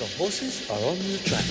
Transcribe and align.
The 0.00 0.06
horses 0.16 0.70
are 0.70 0.78
on 0.78 0.96
the 0.96 1.18
track. 1.26 1.44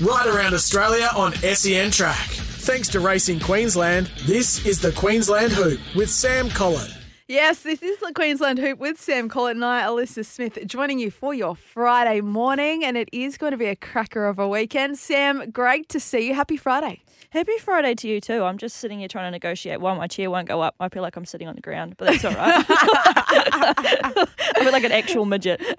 Right 0.00 0.26
around 0.26 0.54
Australia 0.54 1.10
on 1.14 1.34
SEN 1.34 1.90
Track. 1.90 2.16
Thanks 2.16 2.88
to 2.88 3.00
Racing 3.00 3.40
Queensland, 3.40 4.10
this 4.24 4.64
is 4.64 4.80
the 4.80 4.92
Queensland 4.92 5.52
Hoop 5.52 5.80
with 5.94 6.08
Sam 6.08 6.48
Collett. 6.48 6.90
Yes, 7.26 7.60
this 7.60 7.82
is 7.82 7.98
the 7.98 8.14
Queensland 8.14 8.58
Hoop 8.58 8.78
with 8.78 8.98
Sam 8.98 9.28
Collett 9.28 9.56
and 9.56 9.64
I, 9.66 9.82
Alyssa 9.82 10.24
Smith, 10.24 10.58
joining 10.66 10.98
you 10.98 11.10
for 11.10 11.34
your 11.34 11.56
Friday 11.56 12.22
morning, 12.22 12.84
and 12.84 12.96
it 12.96 13.10
is 13.12 13.36
going 13.36 13.50
to 13.50 13.58
be 13.58 13.66
a 13.66 13.76
cracker 13.76 14.24
of 14.24 14.38
a 14.38 14.48
weekend. 14.48 14.98
Sam, 14.98 15.50
great 15.50 15.90
to 15.90 16.00
see 16.00 16.28
you. 16.28 16.34
Happy 16.34 16.56
Friday. 16.56 17.02
Happy 17.30 17.58
Friday 17.58 17.94
to 17.96 18.08
you 18.08 18.20
too. 18.20 18.42
I'm 18.44 18.58
just 18.58 18.76
sitting 18.76 19.00
here 19.00 19.08
trying 19.08 19.26
to 19.26 19.30
negotiate 19.30 19.80
why 19.80 19.94
my 19.96 20.06
chair 20.06 20.30
won't 20.30 20.48
go 20.48 20.60
up. 20.60 20.74
I 20.80 20.88
feel 20.88 21.02
like 21.02 21.16
I'm 21.16 21.24
sitting 21.24 21.46
on 21.48 21.54
the 21.54 21.60
ground, 21.60 21.94
but 21.98 22.06
that's 22.06 22.24
all 22.24 22.32
right. 22.34 22.64
I 22.68 24.24
feel 24.58 24.72
like 24.72 24.84
an 24.84 24.92
actual 24.92 25.24
midget. 25.24 25.60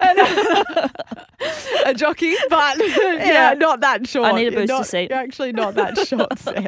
a 1.86 1.94
jockey, 1.94 2.34
but 2.48 2.78
yeah, 2.98 3.54
not 3.56 3.80
that 3.80 4.06
short. 4.06 4.32
I 4.32 4.38
need 4.38 4.48
a 4.48 4.50
booster 4.52 4.66
not- 4.66 4.86
seat. 4.86 5.10
You're 5.10 5.18
actually 5.18 5.52
not 5.52 5.74
that 5.74 5.98
short, 6.06 6.38
Sam. 6.38 6.66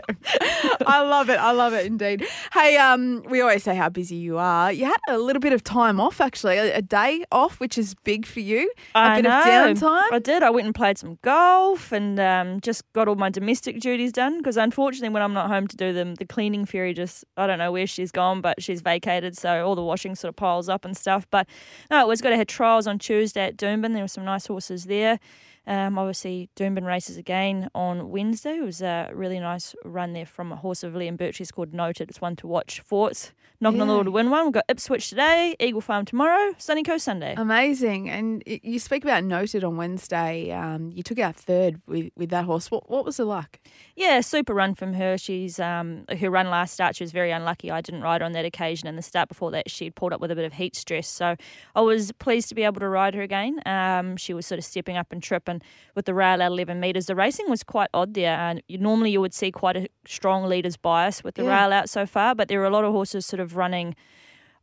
I 0.87 1.03
love 1.03 1.31
it. 1.31 1.39
I 1.39 1.53
love 1.53 1.73
it 1.75 1.87
indeed. 1.87 2.27
Hey, 2.53 2.77
um, 2.77 3.23
we 3.29 3.41
always 3.41 3.63
say 3.63 3.75
how 3.77 3.89
busy 3.89 4.17
you 4.17 4.39
are. 4.39 4.73
You 4.73 4.87
had 4.87 4.97
a 5.09 5.19
little 5.19 5.41
bit 5.41 5.53
of 5.53 5.63
time 5.63 6.01
off, 6.01 6.21
actually, 6.21 6.59
a, 6.59 6.77
a 6.79 6.83
day 6.83 7.25
off, 7.31 7.61
which 7.61 7.79
is 7.79 7.95
big 8.05 8.27
for 8.27 8.41
you. 8.41 8.71
A 8.95 8.99
I 8.99 9.17
bit 9.17 9.25
know. 9.29 9.39
of 9.71 9.79
downtime. 9.79 10.13
I 10.13 10.19
did. 10.19 10.43
I 10.43 10.51
went 10.51 10.67
and 10.67 10.75
played 10.75 10.99
some 10.99 11.19
golf 11.23 11.93
and 11.93 12.19
um, 12.19 12.61
just 12.61 12.91
got 12.93 13.09
all 13.09 13.15
my 13.17 13.31
domestic 13.31 13.81
duties 13.81 14.13
done 14.13 14.39
because 14.39 14.57
unfortunately, 14.63 15.13
when 15.13 15.23
I'm 15.23 15.35
not 15.35 15.49
home 15.49 15.67
to 15.69 15.77
do 15.77 15.93
them, 15.93 16.15
the 16.15 16.25
cleaning 16.25 16.65
fairy 16.65 16.95
just, 16.95 17.25
I 17.37 17.47
don't 17.47 17.59
know 17.59 17.73
where 17.73 17.87
she's 17.87 18.11
gone, 18.11 18.41
but 18.41 18.63
she's 18.63 18.81
vacated. 18.81 19.37
So 19.37 19.67
all 19.67 19.75
the 19.75 19.83
washing 19.83 20.15
sort 20.15 20.31
of 20.31 20.37
piles 20.37 20.69
up 20.69 20.85
and 20.85 20.97
stuff. 20.97 21.27
But 21.31 21.49
no, 21.91 22.01
it 22.01 22.09
was 22.09 22.21
good. 22.21 22.33
I 22.33 22.37
had 22.37 22.49
trials 22.49 22.87
on 22.87 22.99
Tuesday 22.99 23.47
at 23.47 23.57
Doomben. 23.57 23.93
There 23.93 24.03
were 24.03 24.09
some 24.09 24.25
nice 24.25 24.47
horses 24.47 24.85
there. 24.85 25.19
Um, 25.67 25.99
obviously, 25.99 26.51
Doomben 26.57 26.85
races 26.85 27.17
again 27.17 27.69
on 27.75 28.11
Wednesday. 28.11 28.57
It 28.59 28.65
was 28.65 28.83
a 28.83 29.11
really 29.15 29.39
nice 29.39 29.75
run 29.85 30.13
there 30.13 30.27
from 30.27 30.51
a 30.53 30.57
horse 30.57 30.83
of 30.83 30.93
Liam 30.95 31.17
Birchley's 31.17 31.53
called 31.53 31.73
Noted. 31.73 32.11
It's 32.11 32.21
one 32.21 32.35
to 32.37 32.47
watch. 32.47 32.81
Forts 32.81 33.33
knocking 33.61 33.81
on 33.81 33.87
the 33.87 33.93
Yeah. 33.95 33.99
door 33.99 34.05
to 34.05 34.11
win 34.11 34.31
one. 34.31 34.47
We've 34.47 34.55
got 34.55 34.65
Ipswich 34.69 35.09
today, 35.09 35.55
Eagle 35.61 35.81
Farm 35.81 36.05
tomorrow, 36.05 36.53
Sunny 36.59 36.83
Coast 36.83 37.05
Sunday. 37.05 37.35
Amazing. 37.37 38.11
And 38.11 38.43
you 38.45 38.81
speak 38.81 39.05
about 39.05 39.23
noted 39.23 39.63
on 39.63 39.77
Wednesday. 39.77 40.51
Um, 40.51 40.91
you 40.93 41.05
took 41.05 41.21
out 41.21 41.37
third 41.37 41.81
with, 41.87 42.11
with 42.17 42.31
that 42.31 42.45
horse. 42.45 42.73
What, 42.73 42.91
what 42.91 43.05
was 43.05 43.19
the 43.19 43.25
luck? 43.25 43.61
Yeah, 43.95 44.21
super 44.21 44.53
run 44.53 44.75
from 44.75 44.95
her. 44.95 45.17
She's 45.17 45.61
um 45.61 46.07
her 46.19 46.29
run 46.29 46.51
last 46.51 46.75
start. 46.75 46.97
She 46.97 47.05
was 47.05 47.13
very 47.13 47.31
unlucky. 47.31 47.71
I 47.71 47.81
didn't 47.83 48.01
ride 48.03 48.21
her 48.21 48.25
on 48.25 48.33
that 48.33 48.45
occasion, 48.45 48.89
and 48.89 48.99
the 48.99 49.03
start 49.03 49.29
before 49.29 49.53
that, 49.53 49.71
she'd 49.71 49.95
pulled 49.95 50.13
up 50.13 50.21
with 50.21 50.33
a 50.33 50.35
bit 50.35 50.45
of 50.45 50.55
heat 50.55 50.75
stress. 50.75 51.07
So 51.07 51.37
I 51.77 51.81
was 51.83 52.11
pleased 52.13 52.49
to 52.49 52.57
be 52.57 52.65
able 52.65 52.81
to 52.81 52.89
ride 52.89 53.15
her 53.15 53.23
again. 53.23 53.61
Um, 53.65 54.17
she 54.17 54.35
was 54.35 54.45
sort 54.45 54.59
of 54.59 54.65
stepping 54.65 54.97
up 54.97 55.13
and 55.13 55.23
tripping 55.23 55.52
with 55.95 56.05
the 56.07 56.15
rail 56.15 56.41
at 56.41 56.53
11 56.53 56.79
metres. 56.81 57.07
The 57.07 57.15
racing 57.15 57.51
was 57.51 57.63
quite 57.63 57.91
odd 57.93 58.15
there. 58.15 58.37
And 58.37 58.63
you, 58.69 58.79
normally 58.79 59.11
you 59.11 59.21
would 59.21 59.35
see 59.35 59.51
quite 59.51 59.77
a 59.77 59.89
strong 60.07 60.45
leader's 60.45 60.77
bias 60.77 61.25
with 61.25 61.35
the 61.35 61.45
Yeah. 61.45 61.63
rail 61.65 61.73
out 61.73 61.89
so 61.89 62.07
far, 62.07 62.35
but 62.35 62.49
there 62.49 62.59
were 62.59 62.67
a 62.67 62.71
lot 62.71 62.85
of 62.85 62.93
horses 62.93 63.27
sort 63.27 63.41
of 63.41 63.57
running 63.57 63.95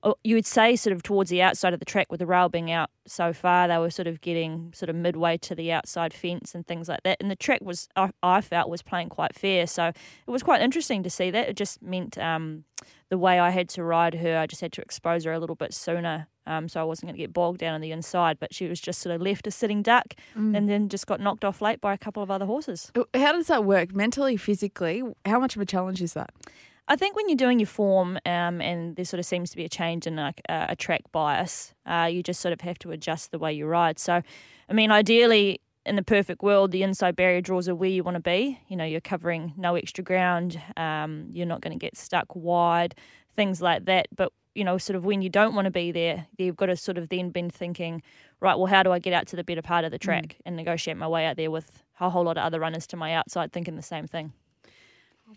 oh, 0.03 0.15
you 0.23 0.35
would 0.35 0.45
say 0.45 0.75
sort 0.75 0.95
of 0.95 1.03
towards 1.03 1.29
the 1.29 1.41
outside 1.41 1.73
of 1.73 1.79
the 1.79 1.85
track 1.85 2.07
with 2.09 2.19
the 2.19 2.25
rail 2.25 2.49
being 2.49 2.71
out 2.71 2.89
so 3.05 3.33
far, 3.33 3.67
they 3.67 3.77
were 3.77 3.89
sort 3.89 4.07
of 4.07 4.21
getting 4.21 4.71
sort 4.73 4.89
of 4.89 4.95
midway 4.95 5.37
to 5.37 5.53
the 5.55 5.71
outside 5.71 6.13
fence 6.13 6.55
and 6.55 6.65
things 6.67 6.87
like 6.87 7.03
that. 7.03 7.17
And 7.19 7.29
the 7.29 7.35
track 7.35 7.59
was, 7.61 7.87
I, 7.95 8.11
I 8.23 8.41
felt, 8.41 8.69
was 8.69 8.81
playing 8.81 9.09
quite 9.09 9.35
fair. 9.35 9.67
So 9.67 9.87
it 9.87 10.31
was 10.31 10.43
quite 10.43 10.61
interesting 10.61 11.03
to 11.03 11.09
see 11.09 11.31
that. 11.31 11.49
It 11.49 11.57
just 11.57 11.81
meant 11.81 12.17
um, 12.17 12.63
the 13.09 13.17
way 13.17 13.39
I 13.39 13.49
had 13.49 13.67
to 13.69 13.83
ride 13.83 14.15
her, 14.15 14.37
I 14.37 14.47
just 14.47 14.61
had 14.61 14.71
to 14.73 14.81
expose 14.81 15.25
her 15.25 15.33
a 15.33 15.39
little 15.39 15.55
bit 15.55 15.73
sooner. 15.73 16.27
Um, 16.49 16.67
so 16.67 16.81
I 16.81 16.83
wasn't 16.83 17.07
going 17.09 17.15
to 17.15 17.21
get 17.21 17.31
bogged 17.31 17.59
down 17.59 17.75
on 17.75 17.81
the 17.81 17.91
inside, 17.91 18.39
but 18.39 18.53
she 18.53 18.67
was 18.67 18.81
just 18.81 18.99
sort 19.01 19.15
of 19.15 19.21
left 19.21 19.45
a 19.47 19.51
sitting 19.51 19.83
duck 19.83 20.15
and 20.55 20.67
then 20.67 20.89
just 20.89 21.05
got 21.05 21.19
knocked 21.19 21.45
off 21.45 21.61
late 21.61 21.79
by 21.79 21.93
a 21.93 21.97
couple 21.97 22.23
of 22.23 22.31
other 22.31 22.45
horses. 22.45 22.91
How 23.13 23.31
does 23.33 23.47
that 23.47 23.63
work 23.63 23.93
mentally, 23.93 24.35
physically? 24.35 25.03
How 25.25 25.39
much 25.39 25.55
of 25.55 25.61
a 25.61 25.65
challenge 25.65 26.01
is 26.01 26.13
that? 26.13 26.31
I 26.87 26.95
think 26.95 27.15
when 27.15 27.29
you're 27.29 27.37
doing 27.37 27.59
your 27.59 27.67
form 27.67 28.17
um, 28.25 28.61
and 28.61 28.95
there 28.95 29.05
sort 29.05 29.19
of 29.19 29.25
seems 29.27 29.51
to 29.51 29.57
be 29.57 29.63
a 29.63 29.69
change 29.69 30.07
in 30.07 30.15
like 30.15 30.41
a, 30.49 30.67
a 30.69 30.75
track 30.75 31.03
bias, 31.11 31.75
uh, 31.85 32.09
you 32.11 32.23
just 32.23 32.41
sort 32.41 32.51
of 32.51 32.61
have 32.61 32.79
to 32.79 32.89
adjust 32.89 33.29
the 33.31 33.37
way 33.37 33.53
you 33.53 33.67
ride. 33.67 33.99
So, 33.99 34.23
I 34.67 34.73
mean, 34.73 34.89
ideally, 34.91 35.61
in 35.85 35.95
the 35.97 36.03
perfect 36.03 36.41
world, 36.41 36.71
the 36.71 36.81
inside 36.81 37.15
barrier 37.15 37.41
draws 37.41 37.69
are 37.69 37.75
where 37.75 37.89
you 37.89 38.03
want 38.03 38.15
to 38.15 38.21
be. 38.21 38.59
You 38.67 38.75
know, 38.75 38.85
you're 38.85 39.01
covering 39.01 39.53
no 39.55 39.75
extra 39.75 40.03
ground. 40.03 40.59
Um, 40.77 41.27
you're 41.31 41.45
not 41.45 41.61
going 41.61 41.77
to 41.77 41.79
get 41.79 41.95
stuck 41.95 42.35
wide, 42.35 42.95
things 43.35 43.61
like 43.61 43.85
that. 43.85 44.07
But 44.15 44.33
you 44.55 44.63
know, 44.63 44.77
sort 44.77 44.95
of 44.95 45.05
when 45.05 45.21
you 45.21 45.29
don't 45.29 45.55
want 45.55 45.65
to 45.65 45.71
be 45.71 45.91
there, 45.91 46.27
you've 46.37 46.57
got 46.57 46.67
to 46.67 46.75
sort 46.75 46.97
of 46.97 47.09
then 47.09 47.29
been 47.29 47.49
thinking, 47.49 48.01
right, 48.39 48.55
well, 48.55 48.65
how 48.67 48.83
do 48.83 48.91
I 48.91 48.99
get 48.99 49.13
out 49.13 49.27
to 49.27 49.35
the 49.35 49.43
better 49.43 49.61
part 49.61 49.85
of 49.85 49.91
the 49.91 49.99
mm. 49.99 50.03
track 50.03 50.37
and 50.45 50.55
negotiate 50.55 50.97
my 50.97 51.07
way 51.07 51.25
out 51.25 51.37
there 51.37 51.51
with 51.51 51.83
a 51.99 52.09
whole 52.09 52.23
lot 52.23 52.37
of 52.37 52.43
other 52.43 52.59
runners 52.59 52.87
to 52.87 52.97
my 52.97 53.13
outside 53.13 53.51
thinking 53.51 53.75
the 53.75 53.81
same 53.81 54.07
thing. 54.07 54.33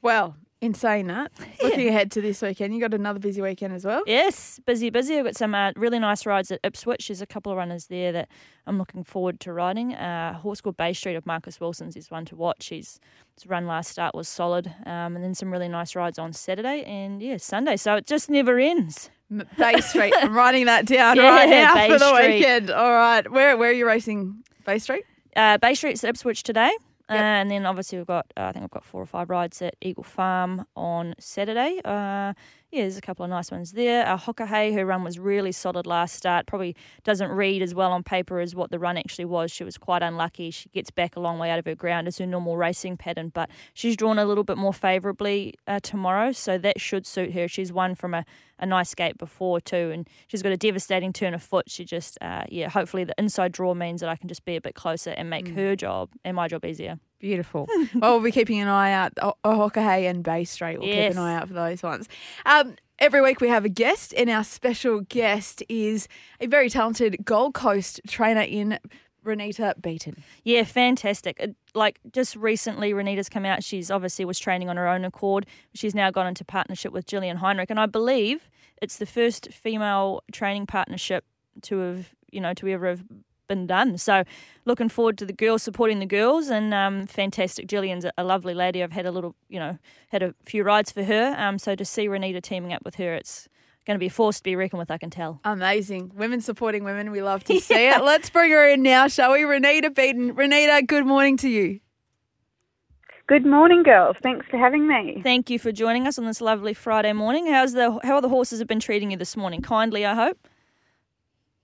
Well, 0.00 0.36
in 0.62 0.72
saying 0.74 1.08
that, 1.08 1.30
looking 1.62 1.88
ahead 1.88 2.10
to 2.12 2.22
this 2.22 2.40
weekend, 2.40 2.72
you 2.74 2.80
got 2.80 2.94
another 2.94 3.18
busy 3.18 3.42
weekend 3.42 3.74
as 3.74 3.84
well. 3.84 4.02
Yes, 4.06 4.58
busy, 4.64 4.88
busy. 4.88 5.18
I've 5.18 5.24
got 5.24 5.36
some 5.36 5.54
uh, 5.54 5.72
really 5.76 5.98
nice 5.98 6.24
rides 6.24 6.50
at 6.50 6.60
Ipswich. 6.64 7.08
There's 7.08 7.20
a 7.20 7.26
couple 7.26 7.52
of 7.52 7.58
runners 7.58 7.88
there 7.88 8.12
that 8.12 8.28
I'm 8.66 8.78
looking 8.78 9.04
forward 9.04 9.40
to 9.40 9.52
riding. 9.52 9.92
Uh, 9.94 10.32
a 10.36 10.38
horse 10.38 10.60
called 10.60 10.76
Bay 10.78 10.94
Street 10.94 11.16
of 11.16 11.26
Marcus 11.26 11.60
Wilson's 11.60 11.96
is 11.96 12.10
one 12.10 12.24
to 12.26 12.36
watch. 12.36 12.66
He's 12.68 13.00
his 13.34 13.46
run 13.46 13.66
last 13.66 13.90
start 13.90 14.14
was 14.14 14.28
solid, 14.28 14.68
um, 14.86 15.16
and 15.16 15.22
then 15.24 15.34
some 15.34 15.50
really 15.52 15.68
nice 15.68 15.94
rides 15.96 16.18
on 16.18 16.32
Saturday 16.32 16.84
and 16.84 17.20
yeah 17.20 17.36
Sunday. 17.36 17.76
So 17.76 17.96
it 17.96 18.06
just 18.06 18.30
never 18.30 18.58
ends. 18.58 19.10
Bay 19.58 19.80
Street. 19.80 20.14
I'm 20.18 20.34
writing 20.34 20.66
that 20.66 20.86
down 20.86 21.16
Yeah, 21.18 21.28
right 21.30 21.48
now 21.48 21.74
Bay 21.74 21.88
for 21.88 21.98
the 21.98 22.14
Street. 22.14 22.34
weekend. 22.36 22.70
All 22.70 22.92
right. 22.92 23.28
Where 23.30 23.56
where 23.56 23.70
are 23.70 23.72
you 23.72 23.86
racing? 23.86 24.44
Bay 24.64 24.78
Street? 24.78 25.04
Uh, 25.34 25.58
Bay 25.58 25.74
Street's 25.74 26.04
at 26.04 26.10
Ipswich 26.10 26.42
today. 26.44 26.70
Yep. 27.12 27.20
Uh, 27.20 27.24
and 27.24 27.50
then 27.50 27.66
obviously 27.66 27.98
we've 27.98 28.06
got, 28.06 28.26
uh, 28.36 28.44
I 28.44 28.52
think 28.52 28.64
I've 28.64 28.70
got 28.70 28.84
four 28.84 29.02
or 29.02 29.06
five 29.06 29.30
rides 29.30 29.62
at 29.62 29.76
Eagle 29.80 30.04
Farm 30.04 30.66
on 30.76 31.14
Saturday. 31.18 31.80
Uh, 31.84 32.32
yeah, 32.72 32.80
there's 32.80 32.96
a 32.96 33.02
couple 33.02 33.22
of 33.22 33.28
nice 33.28 33.50
ones 33.50 33.72
there. 33.72 34.06
Uh, 34.08 34.16
Hokahay, 34.16 34.72
her 34.72 34.86
run 34.86 35.04
was 35.04 35.18
really 35.18 35.52
solid 35.52 35.86
last 35.86 36.14
start. 36.14 36.46
Probably 36.46 36.74
doesn't 37.04 37.30
read 37.30 37.60
as 37.60 37.74
well 37.74 37.92
on 37.92 38.02
paper 38.02 38.40
as 38.40 38.54
what 38.54 38.70
the 38.70 38.78
run 38.78 38.96
actually 38.96 39.26
was. 39.26 39.50
She 39.50 39.62
was 39.62 39.76
quite 39.76 40.02
unlucky. 40.02 40.50
She 40.50 40.70
gets 40.70 40.90
back 40.90 41.14
a 41.14 41.20
long 41.20 41.38
way 41.38 41.50
out 41.50 41.58
of 41.58 41.66
her 41.66 41.74
ground 41.74 42.08
as 42.08 42.16
her 42.16 42.24
normal 42.24 42.56
racing 42.56 42.96
pattern, 42.96 43.28
but 43.28 43.50
she's 43.74 43.94
drawn 43.94 44.18
a 44.18 44.24
little 44.24 44.42
bit 44.42 44.56
more 44.56 44.72
favourably 44.72 45.52
uh, 45.66 45.80
tomorrow, 45.82 46.32
so 46.32 46.56
that 46.56 46.80
should 46.80 47.06
suit 47.06 47.34
her. 47.34 47.46
She's 47.46 47.74
won 47.74 47.94
from 47.94 48.14
a, 48.14 48.24
a 48.58 48.64
nice 48.64 48.94
gate 48.94 49.18
before 49.18 49.60
too, 49.60 49.90
and 49.92 50.08
she's 50.26 50.42
got 50.42 50.52
a 50.52 50.56
devastating 50.56 51.12
turn 51.12 51.34
of 51.34 51.42
foot. 51.42 51.70
She 51.70 51.84
just, 51.84 52.16
uh, 52.22 52.44
yeah, 52.48 52.70
hopefully 52.70 53.04
the 53.04 53.14
inside 53.18 53.52
draw 53.52 53.74
means 53.74 54.00
that 54.00 54.08
I 54.08 54.16
can 54.16 54.28
just 54.28 54.46
be 54.46 54.56
a 54.56 54.62
bit 54.62 54.74
closer 54.74 55.10
and 55.10 55.28
make 55.28 55.48
her 55.48 55.76
job 55.76 56.08
and 56.24 56.34
my 56.36 56.48
job 56.48 56.64
easier. 56.64 56.98
Beautiful. 57.22 57.68
well, 57.94 58.14
we'll 58.16 58.20
be 58.24 58.32
keeping 58.32 58.58
an 58.60 58.66
eye 58.68 58.92
out. 58.92 59.12
O- 59.22 59.34
Ohokahay 59.44 60.10
and 60.10 60.22
Bay 60.24 60.42
Street. 60.44 60.78
We'll 60.78 60.88
keep 60.88 61.12
an 61.12 61.18
eye 61.18 61.36
out 61.36 61.46
for 61.48 61.54
those 61.54 61.80
ones. 61.82 62.08
Um, 62.44 62.74
every 62.98 63.22
week 63.22 63.40
we 63.40 63.48
have 63.48 63.64
a 63.64 63.68
guest, 63.70 64.12
and 64.16 64.28
our 64.28 64.42
special 64.44 65.00
guest 65.02 65.62
is 65.68 66.08
a 66.40 66.46
very 66.48 66.68
talented 66.68 67.24
Gold 67.24 67.54
Coast 67.54 68.00
trainer 68.08 68.40
in 68.40 68.76
Renita 69.24 69.80
Beaton. 69.80 70.16
Yeah, 70.42 70.64
fantastic. 70.64 71.36
Uh, 71.40 71.46
Like 71.74 72.00
just 72.12 72.34
recently, 72.34 72.92
Renita's 72.92 73.28
come 73.28 73.44
out. 73.46 73.62
She's 73.62 73.88
obviously 73.88 74.24
was 74.24 74.40
training 74.40 74.68
on 74.68 74.76
her 74.76 74.88
own 74.88 75.04
accord. 75.04 75.46
She's 75.74 75.94
now 75.94 76.10
gone 76.10 76.26
into 76.26 76.44
partnership 76.44 76.92
with 76.92 77.06
Gillian 77.06 77.36
Heinrich, 77.36 77.70
and 77.70 77.78
I 77.78 77.86
believe 77.86 78.50
it's 78.82 78.96
the 78.96 79.06
first 79.06 79.52
female 79.52 80.22
training 80.32 80.66
partnership 80.66 81.24
to 81.62 81.78
have, 81.78 82.14
you 82.32 82.40
know, 82.40 82.52
to 82.54 82.66
ever 82.68 82.88
have 82.88 83.04
been 83.52 83.66
done. 83.66 83.98
So, 83.98 84.24
looking 84.64 84.88
forward 84.88 85.18
to 85.18 85.26
the 85.26 85.32
girls 85.32 85.62
supporting 85.62 85.98
the 85.98 86.06
girls, 86.06 86.48
and 86.48 86.72
um, 86.72 87.06
fantastic. 87.06 87.66
Gillian's 87.66 88.04
a, 88.04 88.12
a 88.16 88.24
lovely 88.24 88.54
lady. 88.54 88.82
I've 88.82 88.92
had 88.92 89.06
a 89.06 89.10
little, 89.10 89.34
you 89.48 89.58
know, 89.58 89.78
had 90.08 90.22
a 90.22 90.34
few 90.44 90.64
rides 90.64 90.90
for 90.90 91.04
her. 91.04 91.34
Um, 91.36 91.58
so 91.58 91.74
to 91.74 91.84
see 91.84 92.06
Renita 92.06 92.42
teaming 92.42 92.72
up 92.72 92.82
with 92.84 92.94
her, 92.96 93.14
it's 93.14 93.48
going 93.86 93.96
to 93.96 94.00
be 94.00 94.06
a 94.06 94.10
force 94.10 94.38
to 94.38 94.42
be 94.42 94.56
reckoned 94.56 94.78
with. 94.78 94.90
I 94.90 94.98
can 94.98 95.10
tell. 95.10 95.40
Amazing. 95.44 96.12
Women 96.14 96.40
supporting 96.40 96.84
women. 96.84 97.10
We 97.10 97.22
love 97.22 97.44
to 97.44 97.60
see 97.68 97.88
it. 97.88 98.02
Let's 98.02 98.30
bring 98.30 98.50
her 98.50 98.68
in 98.68 98.82
now, 98.82 99.08
shall 99.08 99.32
we? 99.32 99.40
Renita 99.40 99.94
Beaton. 99.94 100.34
Renita, 100.34 100.86
good 100.86 101.06
morning 101.06 101.36
to 101.38 101.48
you. 101.48 101.80
Good 103.28 103.46
morning, 103.46 103.82
girls. 103.82 104.16
Thanks 104.22 104.46
for 104.50 104.58
having 104.58 104.86
me. 104.88 105.20
Thank 105.22 105.48
you 105.48 105.58
for 105.58 105.72
joining 105.72 106.06
us 106.06 106.18
on 106.18 106.26
this 106.26 106.40
lovely 106.40 106.74
Friday 106.74 107.12
morning. 107.12 107.46
How's 107.46 107.72
the 107.72 107.98
how 108.02 108.16
are 108.16 108.20
the 108.20 108.28
horses 108.28 108.58
have 108.58 108.68
been 108.68 108.80
treating 108.80 109.10
you 109.12 109.16
this 109.16 109.36
morning? 109.36 109.62
Kindly, 109.62 110.04
I 110.04 110.14
hope. 110.14 110.48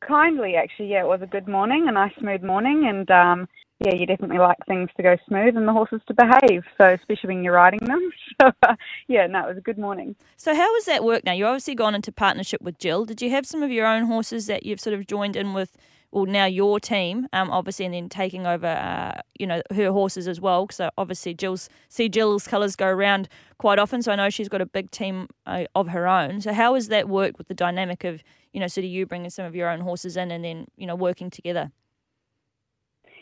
Kindly, 0.01 0.55
actually, 0.55 0.91
yeah, 0.91 1.03
it 1.03 1.09
was 1.09 1.23
a 1.23 1.27
good 1.27 1.49
morning, 1.49 1.87
a 1.89 1.93
nice 1.93 2.13
smooth 2.19 2.43
morning, 2.43 2.87
and 2.89 3.11
um, 3.11 3.49
yeah, 3.81 3.95
you 3.95 4.07
definitely 4.07 4.39
like 4.39 4.57
things 4.67 4.91
to 4.97 5.03
go 5.03 5.17
smooth 5.27 5.57
and 5.57 5.67
the 5.67 5.73
horses 5.73 6.01
to 6.09 6.15
behave. 6.15 6.63
So, 6.79 6.95
especially 6.95 7.35
when 7.35 7.45
you're 7.45 7.55
riding 7.55 7.81
them. 7.83 8.11
So, 8.41 8.53
uh, 8.63 8.77
yeah, 9.09 9.27
no, 9.27 9.41
it 9.41 9.49
was 9.49 9.59
a 9.59 9.63
good 9.63 9.79
morning. 9.79 10.15
So, 10.37 10.55
how 10.55 10.73
was 10.73 10.85
that 10.85 11.03
work 11.03 11.25
now? 11.25 11.33
You 11.33 11.47
obviously 11.47 11.75
gone 11.75 11.97
into 11.97 12.13
partnership 12.13 12.63
with 12.63 12.79
Jill. 12.79 13.05
Did 13.05 13.21
you 13.21 13.31
have 13.31 13.45
some 13.45 13.65
of 13.65 13.73
your 13.73 13.85
own 13.85 14.05
horses 14.05 14.47
that 14.47 14.65
you've 14.65 14.79
sort 14.79 14.95
of 14.95 15.09
joined 15.09 15.35
in 15.35 15.55
with? 15.55 15.77
Well, 16.11 16.25
now 16.25 16.47
your 16.47 16.81
team, 16.81 17.29
um, 17.35 17.51
obviously, 17.51 17.85
and 17.85 17.93
then 17.93 18.09
taking 18.09 18.47
over, 18.47 18.67
uh, 18.67 19.21
you 19.39 19.47
know, 19.47 19.61
her 19.75 19.93
horses 19.93 20.27
as 20.27 20.41
well. 20.41 20.67
So 20.71 20.89
obviously, 20.97 21.35
Jill's 21.35 21.69
see 21.89 22.09
Jill's 22.09 22.47
colours 22.47 22.77
go 22.77 22.87
around 22.87 23.29
quite 23.59 23.79
often. 23.79 24.01
So 24.01 24.13
I 24.13 24.17
know 24.17 24.31
she's 24.31 24.49
got 24.49 24.63
a 24.63 24.67
big 24.67 24.91
team 24.91 25.29
uh, 25.47 25.65
of 25.75 25.89
her 25.89 26.09
own. 26.09 26.41
So 26.41 26.55
how 26.55 26.75
has 26.75 26.89
that 26.89 27.09
worked 27.09 27.37
with 27.37 27.49
the 27.49 27.55
dynamic 27.55 28.05
of, 28.05 28.23
you 28.53 28.61
know, 28.61 28.69
sort 28.69 28.85
of 28.87 28.91
you 28.91 29.05
bringing 29.05 29.31
some 29.31 29.45
of 29.45 29.55
your 29.55 29.69
own 29.69 29.81
horses 29.81 30.17
in 30.17 30.31
and 30.31 30.45
then 30.45 30.67
you 30.77 30.87
know 30.87 30.97
working 30.97 31.29
together? 31.29 31.73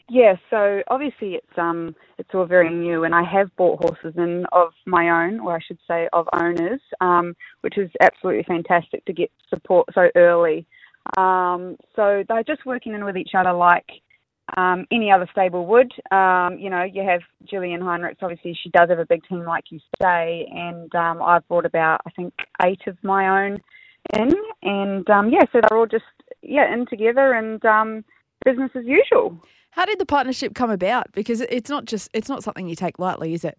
Yeah, 0.08 0.36
so 0.50 0.82
obviously 0.88 1.34
it's 1.34 1.58
um 1.58 1.96
it's 2.18 2.30
all 2.32 2.44
very 2.44 2.70
new, 2.70 3.02
and 3.02 3.14
I 3.14 3.24
have 3.24 3.54
bought 3.56 3.82
horses 3.82 4.14
in 4.16 4.46
of 4.52 4.72
my 4.86 5.24
own, 5.24 5.40
or 5.40 5.56
I 5.56 5.60
should 5.60 5.78
say 5.88 6.08
of 6.12 6.28
owners, 6.32 6.80
um, 7.00 7.34
which 7.62 7.76
is 7.76 7.90
absolutely 8.00 8.44
fantastic 8.44 9.04
to 9.06 9.12
get 9.12 9.32
support 9.48 9.88
so 9.92 10.08
early. 10.14 10.64
Um, 11.16 11.76
so 11.94 12.24
they're 12.28 12.44
just 12.44 12.66
working 12.66 12.94
in 12.94 13.04
with 13.04 13.16
each 13.16 13.30
other 13.36 13.52
like 13.52 13.86
um, 14.56 14.86
any 14.92 15.10
other 15.10 15.28
stable 15.32 15.66
would. 15.66 15.92
Um, 16.10 16.58
you 16.58 16.70
know, 16.70 16.84
you 16.84 17.02
have 17.02 17.20
Gillian 17.48 17.80
Heinrichs, 17.80 18.22
obviously 18.22 18.56
she 18.62 18.70
does 18.70 18.88
have 18.90 18.98
a 18.98 19.06
big 19.06 19.26
team 19.28 19.44
like 19.44 19.64
you 19.70 19.80
say, 20.00 20.48
and 20.52 20.94
um, 20.94 21.22
I've 21.22 21.46
brought 21.48 21.66
about 21.66 22.00
I 22.06 22.10
think 22.10 22.34
eight 22.62 22.82
of 22.86 22.96
my 23.02 23.44
own 23.44 23.58
in, 24.14 24.32
and 24.62 25.08
um, 25.10 25.30
yeah, 25.30 25.42
so 25.52 25.60
they're 25.60 25.78
all 25.78 25.86
just 25.86 26.04
yeah 26.42 26.72
in 26.72 26.86
together 26.86 27.32
and 27.32 27.64
um, 27.64 28.04
business 28.44 28.70
as 28.74 28.84
usual. 28.84 29.40
How 29.70 29.84
did 29.84 29.98
the 29.98 30.06
partnership 30.06 30.54
come 30.54 30.70
about? 30.70 31.12
Because 31.12 31.40
it's 31.42 31.68
not 31.68 31.84
just 31.84 32.08
it's 32.12 32.28
not 32.28 32.42
something 32.42 32.68
you 32.68 32.76
take 32.76 32.98
lightly, 32.98 33.34
is 33.34 33.44
it? 33.44 33.58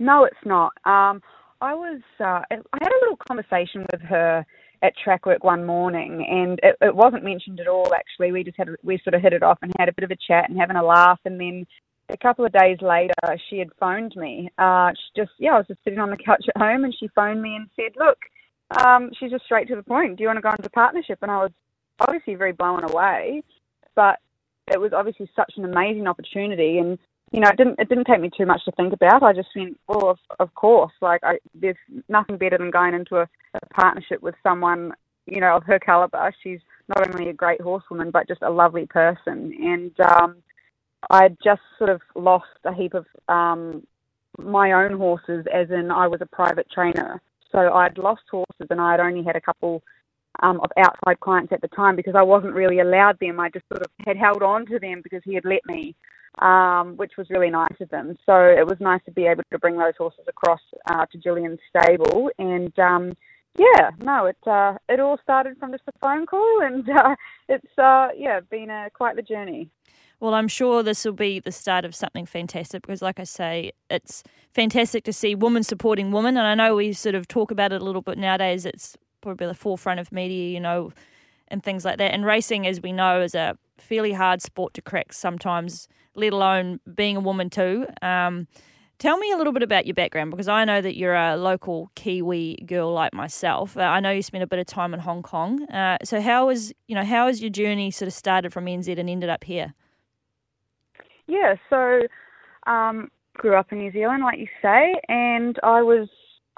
No, 0.00 0.24
it's 0.24 0.36
not. 0.44 0.72
Um, 0.84 1.22
I 1.60 1.74
was 1.74 2.00
uh, 2.18 2.42
I 2.50 2.78
had 2.80 2.92
a 2.92 3.00
little 3.02 3.16
conversation 3.16 3.86
with 3.92 4.00
her 4.02 4.44
at 4.82 4.96
track 4.96 5.26
work 5.26 5.44
one 5.44 5.64
morning, 5.64 6.26
and 6.28 6.58
it, 6.62 6.76
it 6.80 6.94
wasn't 6.94 7.24
mentioned 7.24 7.60
at 7.60 7.68
all. 7.68 7.92
Actually, 7.94 8.32
we 8.32 8.44
just 8.44 8.56
had 8.56 8.68
we 8.82 9.00
sort 9.02 9.14
of 9.14 9.22
hit 9.22 9.32
it 9.32 9.42
off 9.42 9.58
and 9.62 9.72
had 9.78 9.88
a 9.88 9.92
bit 9.92 10.04
of 10.04 10.10
a 10.10 10.16
chat 10.26 10.48
and 10.48 10.58
having 10.58 10.76
a 10.76 10.84
laugh, 10.84 11.20
and 11.24 11.40
then 11.40 11.66
a 12.08 12.16
couple 12.16 12.44
of 12.44 12.52
days 12.52 12.78
later, 12.82 13.14
she 13.48 13.58
had 13.58 13.68
phoned 13.78 14.14
me. 14.16 14.50
Uh, 14.58 14.90
she 14.90 15.22
just 15.22 15.32
yeah, 15.38 15.52
I 15.52 15.58
was 15.58 15.66
just 15.68 15.82
sitting 15.84 16.00
on 16.00 16.10
the 16.10 16.16
couch 16.16 16.44
at 16.48 16.60
home, 16.60 16.84
and 16.84 16.94
she 16.98 17.08
phoned 17.14 17.40
me 17.40 17.56
and 17.56 17.68
said, 17.76 17.92
"Look, 17.96 18.18
um, 18.84 19.10
she's 19.18 19.30
just 19.30 19.44
straight 19.44 19.68
to 19.68 19.76
the 19.76 19.82
point. 19.82 20.16
Do 20.16 20.22
you 20.22 20.28
want 20.28 20.38
to 20.38 20.42
go 20.42 20.50
into 20.50 20.68
partnership?" 20.70 21.18
And 21.22 21.30
I 21.30 21.38
was 21.38 21.52
obviously 22.00 22.34
very 22.34 22.52
blown 22.52 22.82
away, 22.84 23.42
but 23.94 24.18
it 24.72 24.80
was 24.80 24.92
obviously 24.92 25.30
such 25.36 25.54
an 25.56 25.64
amazing 25.64 26.06
opportunity 26.06 26.78
and 26.78 26.98
you 27.32 27.40
know, 27.40 27.48
it 27.48 27.56
didn't 27.56 27.78
it 27.78 27.88
didn't 27.88 28.04
take 28.04 28.20
me 28.20 28.30
too 28.36 28.46
much 28.46 28.64
to 28.64 28.72
think 28.72 28.92
about. 28.92 29.22
I 29.22 29.32
just 29.32 29.48
went, 29.56 29.78
well, 29.88 30.10
of, 30.10 30.18
of 30.38 30.54
course. 30.54 30.92
Like, 31.00 31.20
I, 31.24 31.38
there's 31.54 31.76
nothing 32.08 32.36
better 32.36 32.58
than 32.58 32.70
going 32.70 32.94
into 32.94 33.16
a, 33.16 33.22
a 33.54 33.66
partnership 33.74 34.22
with 34.22 34.34
someone, 34.42 34.92
you 35.26 35.40
know, 35.40 35.56
of 35.56 35.64
her 35.64 35.78
caliber. 35.78 36.32
She's 36.42 36.60
not 36.88 37.08
only 37.08 37.30
a 37.30 37.34
great 37.34 37.60
horsewoman, 37.60 38.10
but 38.10 38.28
just 38.28 38.42
a 38.42 38.50
lovely 38.50 38.86
person. 38.86 39.52
And 39.62 40.00
um, 40.00 40.36
I 41.10 41.30
just 41.42 41.62
sort 41.78 41.90
of 41.90 42.02
lost 42.14 42.46
a 42.64 42.74
heap 42.74 42.94
of 42.94 43.06
um, 43.28 43.86
my 44.38 44.72
own 44.72 44.98
horses, 44.98 45.46
as 45.52 45.70
in 45.70 45.90
I 45.90 46.06
was 46.08 46.20
a 46.20 46.26
private 46.26 46.66
trainer. 46.70 47.20
So 47.50 47.72
I'd 47.72 47.98
lost 47.98 48.22
horses, 48.30 48.66
and 48.70 48.80
I'd 48.80 49.00
only 49.00 49.24
had 49.24 49.36
a 49.36 49.40
couple 49.40 49.82
um, 50.42 50.60
of 50.60 50.70
outside 50.76 51.20
clients 51.20 51.52
at 51.52 51.60
the 51.60 51.68
time 51.68 51.96
because 51.96 52.14
I 52.14 52.22
wasn't 52.22 52.54
really 52.54 52.80
allowed 52.80 53.18
them. 53.20 53.40
I 53.40 53.48
just 53.50 53.66
sort 53.68 53.82
of 53.82 53.90
had 54.06 54.16
held 54.16 54.42
on 54.42 54.66
to 54.66 54.78
them 54.78 55.00
because 55.02 55.22
he 55.24 55.34
had 55.34 55.44
let 55.44 55.60
me, 55.66 55.94
um, 56.38 56.96
which 56.96 57.12
was 57.18 57.28
really 57.30 57.50
nice 57.50 57.74
of 57.80 57.90
them. 57.90 58.16
So 58.24 58.34
it 58.34 58.66
was 58.66 58.78
nice 58.80 59.00
to 59.04 59.10
be 59.10 59.26
able 59.26 59.42
to 59.52 59.58
bring 59.58 59.76
those 59.76 59.94
horses 59.98 60.24
across 60.28 60.60
uh, 60.90 61.06
to 61.06 61.18
Gillian's 61.18 61.60
stable. 61.68 62.30
And 62.38 62.76
um, 62.78 63.12
yeah, 63.58 63.90
no, 64.00 64.26
it 64.26 64.36
uh, 64.46 64.74
it 64.88 65.00
all 65.00 65.18
started 65.22 65.58
from 65.58 65.72
just 65.72 65.84
a 65.86 65.98
phone 66.00 66.26
call, 66.26 66.62
and 66.62 66.88
uh, 66.96 67.14
it's 67.48 67.78
uh, 67.78 68.08
yeah 68.16 68.40
been 68.40 68.70
a, 68.70 68.88
quite 68.94 69.16
the 69.16 69.22
journey. 69.22 69.68
Well, 70.20 70.34
I'm 70.34 70.48
sure 70.48 70.84
this 70.84 71.04
will 71.04 71.12
be 71.12 71.40
the 71.40 71.50
start 71.50 71.84
of 71.84 71.96
something 71.96 72.26
fantastic 72.26 72.82
because, 72.82 73.02
like 73.02 73.18
I 73.18 73.24
say, 73.24 73.72
it's 73.90 74.22
fantastic 74.52 75.02
to 75.04 75.12
see 75.12 75.34
women 75.34 75.64
supporting 75.64 76.12
women. 76.12 76.36
And 76.36 76.46
I 76.46 76.54
know 76.54 76.76
we 76.76 76.92
sort 76.92 77.16
of 77.16 77.26
talk 77.26 77.50
about 77.50 77.72
it 77.72 77.82
a 77.82 77.84
little 77.84 78.02
bit 78.02 78.18
nowadays. 78.18 78.64
It's 78.64 78.96
probably 79.20 79.48
the 79.48 79.54
forefront 79.54 79.98
of 79.98 80.12
media, 80.12 80.52
you 80.54 80.60
know, 80.60 80.92
and 81.48 81.60
things 81.60 81.84
like 81.84 81.98
that. 81.98 82.12
And 82.14 82.24
racing, 82.24 82.68
as 82.68 82.80
we 82.80 82.92
know, 82.92 83.20
is 83.20 83.34
a 83.34 83.58
fairly 83.82 84.12
hard 84.12 84.42
sport 84.42 84.74
to 84.74 84.82
crack 84.82 85.12
sometimes, 85.12 85.88
let 86.14 86.32
alone 86.32 86.80
being 86.94 87.16
a 87.16 87.20
woman 87.20 87.50
too. 87.50 87.86
Um, 88.00 88.46
tell 88.98 89.18
me 89.18 89.30
a 89.32 89.36
little 89.36 89.52
bit 89.52 89.62
about 89.62 89.86
your 89.86 89.94
background 89.94 90.30
because 90.30 90.48
I 90.48 90.64
know 90.64 90.80
that 90.80 90.96
you're 90.96 91.14
a 91.14 91.36
local 91.36 91.90
Kiwi 91.94 92.64
girl 92.66 92.92
like 92.92 93.12
myself. 93.12 93.76
Uh, 93.76 93.80
I 93.80 94.00
know 94.00 94.10
you 94.10 94.22
spent 94.22 94.44
a 94.44 94.46
bit 94.46 94.58
of 94.58 94.66
time 94.66 94.94
in 94.94 95.00
Hong 95.00 95.22
Kong. 95.22 95.64
Uh, 95.70 95.98
so 96.04 96.20
how 96.20 96.48
is 96.48 96.72
you 96.86 96.94
know 96.94 97.04
how 97.04 97.26
has 97.26 97.40
your 97.40 97.50
journey 97.50 97.90
sort 97.90 98.06
of 98.06 98.14
started 98.14 98.52
from 98.52 98.66
NZ 98.66 98.98
and 98.98 99.10
ended 99.10 99.28
up 99.28 99.44
here? 99.44 99.74
Yeah, 101.26 101.54
so 101.70 102.02
um, 102.66 103.10
grew 103.34 103.56
up 103.56 103.72
in 103.72 103.78
New 103.78 103.92
Zealand, 103.92 104.22
like 104.22 104.38
you 104.38 104.48
say, 104.60 104.94
and 105.08 105.58
I 105.62 105.82
was 105.82 106.08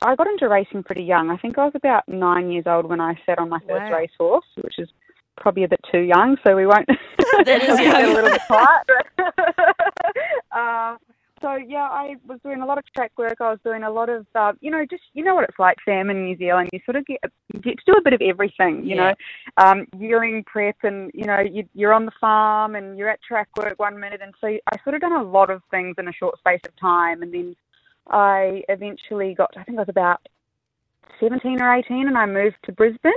I 0.02 0.14
got 0.16 0.26
into 0.26 0.48
racing 0.48 0.82
pretty 0.82 1.04
young. 1.04 1.30
I 1.30 1.36
think 1.36 1.58
I 1.58 1.64
was 1.64 1.74
about 1.74 2.08
nine 2.08 2.50
years 2.50 2.64
old 2.66 2.86
when 2.86 3.00
I 3.00 3.14
sat 3.24 3.38
on 3.38 3.48
my 3.48 3.60
first 3.60 3.90
Wow. 3.90 3.98
racehorse, 3.98 4.44
which 4.60 4.78
is 4.78 4.88
probably 5.36 5.64
a 5.64 5.68
bit 5.68 5.80
too 5.90 6.00
young, 6.00 6.36
so 6.46 6.56
we 6.56 6.66
won't 6.66 6.88
That 7.44 7.48
is 7.48 7.78
get 7.78 8.04
a 8.04 8.12
little 8.12 8.30
bit 8.30 8.40
quiet. 8.46 8.86
um, 10.52 10.98
so 11.40 11.56
yeah, 11.56 11.88
I 11.90 12.16
was 12.26 12.38
doing 12.42 12.62
a 12.62 12.66
lot 12.66 12.78
of 12.78 12.84
track 12.94 13.12
work. 13.18 13.36
I 13.40 13.50
was 13.50 13.58
doing 13.64 13.82
a 13.82 13.90
lot 13.90 14.08
of, 14.08 14.26
uh, 14.34 14.52
you 14.60 14.70
know, 14.70 14.86
just 14.88 15.02
you 15.12 15.22
know 15.22 15.34
what 15.34 15.44
it's 15.44 15.58
like, 15.58 15.76
Sam, 15.84 16.08
in 16.08 16.24
New 16.24 16.36
Zealand. 16.38 16.70
You 16.72 16.80
sort 16.86 16.96
of 16.96 17.04
get 17.04 17.18
you 17.52 17.60
get 17.60 17.76
to 17.78 17.92
do 17.92 17.98
a 17.98 18.02
bit 18.02 18.14
of 18.14 18.22
everything. 18.22 18.84
You 18.84 18.96
Yeah. 18.96 19.10
know, 19.10 19.14
um, 19.64 19.86
yearling 19.98 20.44
prep, 20.44 20.76
and 20.84 21.10
you 21.12 21.24
know, 21.26 21.40
you, 21.40 21.68
you're 21.74 21.92
on 21.92 22.06
the 22.06 22.12
farm 22.20 22.76
and 22.76 22.96
you're 22.96 23.10
at 23.10 23.22
track 23.22 23.48
work 23.56 23.78
one 23.78 23.98
minute, 24.00 24.20
and 24.22 24.32
so 24.40 24.46
I 24.46 24.76
sort 24.84 24.94
of 24.94 25.02
done 25.02 25.12
a 25.12 25.22
lot 25.22 25.50
of 25.50 25.60
things 25.70 25.96
in 25.98 26.08
a 26.08 26.12
short 26.12 26.38
space 26.38 26.60
of 26.66 26.74
time, 26.76 27.22
and 27.22 27.34
then 27.34 27.56
I 28.08 28.62
eventually 28.68 29.34
got. 29.34 29.50
I 29.56 29.64
think 29.64 29.76
I 29.78 29.82
was 29.82 29.88
about 29.90 30.26
17 31.20 31.60
or 31.60 31.74
18, 31.74 32.06
and 32.06 32.16
I 32.16 32.24
moved 32.26 32.56
to 32.64 32.72
Brisbane. 32.72 33.12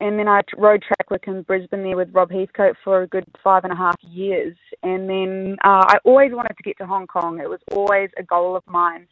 And 0.00 0.18
then 0.18 0.28
I 0.28 0.40
rode 0.56 0.82
track 0.82 1.10
work 1.10 1.26
in 1.26 1.42
Brisbane 1.42 1.82
there 1.82 1.96
with 1.96 2.08
Rob 2.12 2.30
Heathcote 2.30 2.76
for 2.84 3.02
a 3.02 3.06
good 3.08 3.24
five 3.42 3.64
and 3.64 3.72
a 3.72 3.76
half 3.76 3.96
years. 4.02 4.56
And 4.82 5.10
then 5.10 5.56
uh, 5.64 5.84
I 5.88 5.96
always 6.04 6.32
wanted 6.32 6.56
to 6.56 6.62
get 6.62 6.78
to 6.78 6.86
Hong 6.86 7.06
Kong. 7.06 7.40
It 7.40 7.48
was 7.50 7.60
always 7.72 8.08
a 8.16 8.22
goal 8.22 8.56
of 8.56 8.62
mine. 8.66 9.06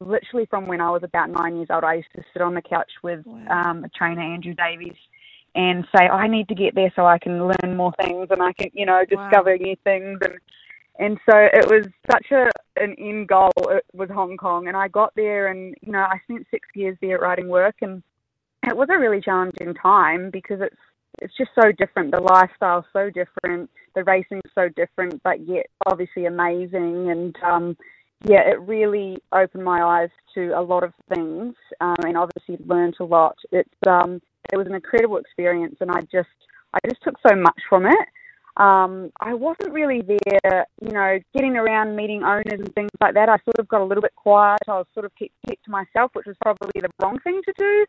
Literally 0.00 0.46
from 0.46 0.66
when 0.66 0.80
I 0.80 0.90
was 0.90 1.02
about 1.04 1.30
nine 1.30 1.56
years 1.56 1.68
old, 1.70 1.84
I 1.84 1.94
used 1.94 2.08
to 2.16 2.22
sit 2.32 2.42
on 2.42 2.54
the 2.54 2.62
couch 2.62 2.90
with 3.02 3.20
Wow. 3.26 3.62
um, 3.70 3.84
a 3.84 3.88
trainer, 3.90 4.22
Andrew 4.22 4.54
Davies, 4.54 4.96
and 5.54 5.86
say, 5.96 6.06
I 6.08 6.26
need 6.26 6.48
to 6.48 6.54
get 6.54 6.74
there 6.74 6.92
so 6.96 7.06
I 7.06 7.18
can 7.18 7.46
learn 7.46 7.76
more 7.76 7.92
things 8.00 8.26
and 8.30 8.42
I 8.42 8.52
can, 8.54 8.70
you 8.72 8.86
know, 8.86 9.04
Wow. 9.08 9.28
discover 9.28 9.56
new 9.58 9.76
things. 9.84 10.18
And 10.22 10.38
and 10.98 11.18
so 11.28 11.36
it 11.36 11.66
was 11.68 11.86
such 12.10 12.26
a 12.30 12.48
an 12.80 12.94
end 12.98 13.28
goal 13.28 13.50
with 13.92 14.10
Hong 14.10 14.36
Kong, 14.36 14.68
and 14.68 14.76
I 14.76 14.88
got 14.88 15.12
there, 15.16 15.48
and 15.48 15.74
you 15.80 15.92
know, 15.92 16.00
I 16.00 16.18
spent 16.24 16.46
six 16.50 16.68
years 16.74 16.96
there 17.00 17.18
writing 17.18 17.48
work, 17.48 17.74
and 17.82 18.02
it 18.68 18.76
was 18.76 18.88
a 18.90 18.98
really 18.98 19.20
challenging 19.20 19.74
time 19.74 20.30
because 20.30 20.60
it's 20.60 20.76
it's 21.20 21.36
just 21.36 21.50
so 21.60 21.70
different. 21.70 22.10
The 22.10 22.20
lifestyle's 22.20 22.86
so 22.92 23.08
different, 23.08 23.70
the 23.94 24.02
racing's 24.02 24.50
so 24.52 24.68
different, 24.74 25.22
but 25.22 25.46
yet 25.46 25.66
obviously 25.86 26.26
amazing, 26.26 27.10
and 27.10 27.36
um, 27.44 27.76
yeah, 28.24 28.40
it 28.40 28.60
really 28.60 29.18
opened 29.32 29.64
my 29.64 29.82
eyes 29.82 30.10
to 30.34 30.50
a 30.58 30.60
lot 30.60 30.82
of 30.82 30.92
things, 31.14 31.54
um, 31.80 31.96
and 32.04 32.16
obviously 32.16 32.58
learned 32.66 32.96
a 32.98 33.04
lot. 33.04 33.36
It's 33.52 33.70
um, 33.86 34.20
it 34.52 34.56
was 34.56 34.66
an 34.66 34.74
incredible 34.74 35.18
experience, 35.18 35.76
and 35.80 35.90
I 35.90 36.00
just 36.12 36.28
I 36.72 36.78
just 36.88 37.02
took 37.02 37.14
so 37.26 37.36
much 37.36 37.60
from 37.68 37.86
it 37.86 38.08
um, 38.56 39.10
I 39.20 39.34
wasn't 39.34 39.72
really 39.72 40.00
there, 40.02 40.66
you 40.80 40.92
know, 40.92 41.18
getting 41.34 41.56
around 41.56 41.96
meeting 41.96 42.22
owners 42.22 42.60
and 42.60 42.72
things 42.74 42.90
like 43.00 43.14
that. 43.14 43.28
I 43.28 43.36
sort 43.44 43.58
of 43.58 43.66
got 43.66 43.80
a 43.80 43.84
little 43.84 44.02
bit 44.02 44.14
quiet. 44.14 44.60
I 44.68 44.74
was 44.74 44.86
sort 44.94 45.06
of 45.06 45.12
kept, 45.16 45.32
kept 45.48 45.64
to 45.64 45.70
myself, 45.72 46.12
which 46.14 46.26
was 46.26 46.36
probably 46.40 46.80
the 46.80 46.88
wrong 47.02 47.18
thing 47.24 47.40
to 47.44 47.52
do. 47.58 47.86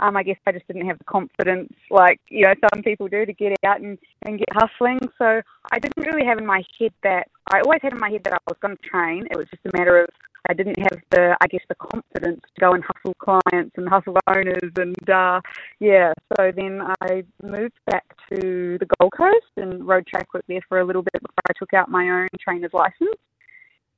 Um, 0.00 0.16
I 0.16 0.22
guess 0.22 0.38
I 0.46 0.52
just 0.52 0.66
didn't 0.66 0.86
have 0.86 0.98
the 0.98 1.04
confidence, 1.04 1.72
like 1.90 2.20
you 2.28 2.42
know, 2.42 2.54
some 2.72 2.82
people 2.82 3.08
do, 3.08 3.26
to 3.26 3.32
get 3.32 3.56
out 3.64 3.80
and, 3.80 3.98
and 4.26 4.38
get 4.38 4.48
hustling. 4.52 5.00
So 5.18 5.42
I 5.72 5.78
didn't 5.78 6.06
really 6.06 6.24
have 6.24 6.38
in 6.38 6.46
my 6.46 6.62
head 6.78 6.92
that 7.02 7.28
I 7.52 7.60
always 7.60 7.80
had 7.82 7.92
in 7.92 7.98
my 7.98 8.10
head 8.10 8.22
that 8.24 8.34
I 8.34 8.38
was 8.46 8.56
going 8.60 8.76
to 8.76 8.88
train. 8.88 9.26
It 9.30 9.36
was 9.36 9.48
just 9.50 9.66
a 9.66 9.76
matter 9.76 10.02
of 10.02 10.08
I 10.48 10.54
didn't 10.54 10.78
have 10.78 10.98
the, 11.10 11.36
I 11.40 11.46
guess, 11.46 11.60
the 11.68 11.74
confidence 11.74 12.40
to 12.40 12.60
go 12.60 12.72
and 12.72 12.82
hustle 12.82 13.14
clients 13.18 13.74
and 13.76 13.88
hustle 13.88 14.16
owners, 14.26 14.72
and 14.76 15.10
uh, 15.10 15.40
yeah. 15.78 16.12
So 16.36 16.52
then 16.54 16.80
I 17.02 17.24
moved 17.42 17.78
back 17.86 18.04
to 18.30 18.78
the 18.78 18.86
Gold 18.98 19.12
Coast 19.16 19.52
and 19.56 19.86
rode 19.86 20.06
track 20.06 20.32
work 20.32 20.44
there 20.48 20.60
for 20.68 20.80
a 20.80 20.84
little 20.84 21.02
bit 21.02 21.20
before 21.20 21.42
I 21.48 21.52
took 21.58 21.74
out 21.74 21.90
my 21.90 22.08
own 22.08 22.28
trainer's 22.40 22.72
license. 22.72 23.16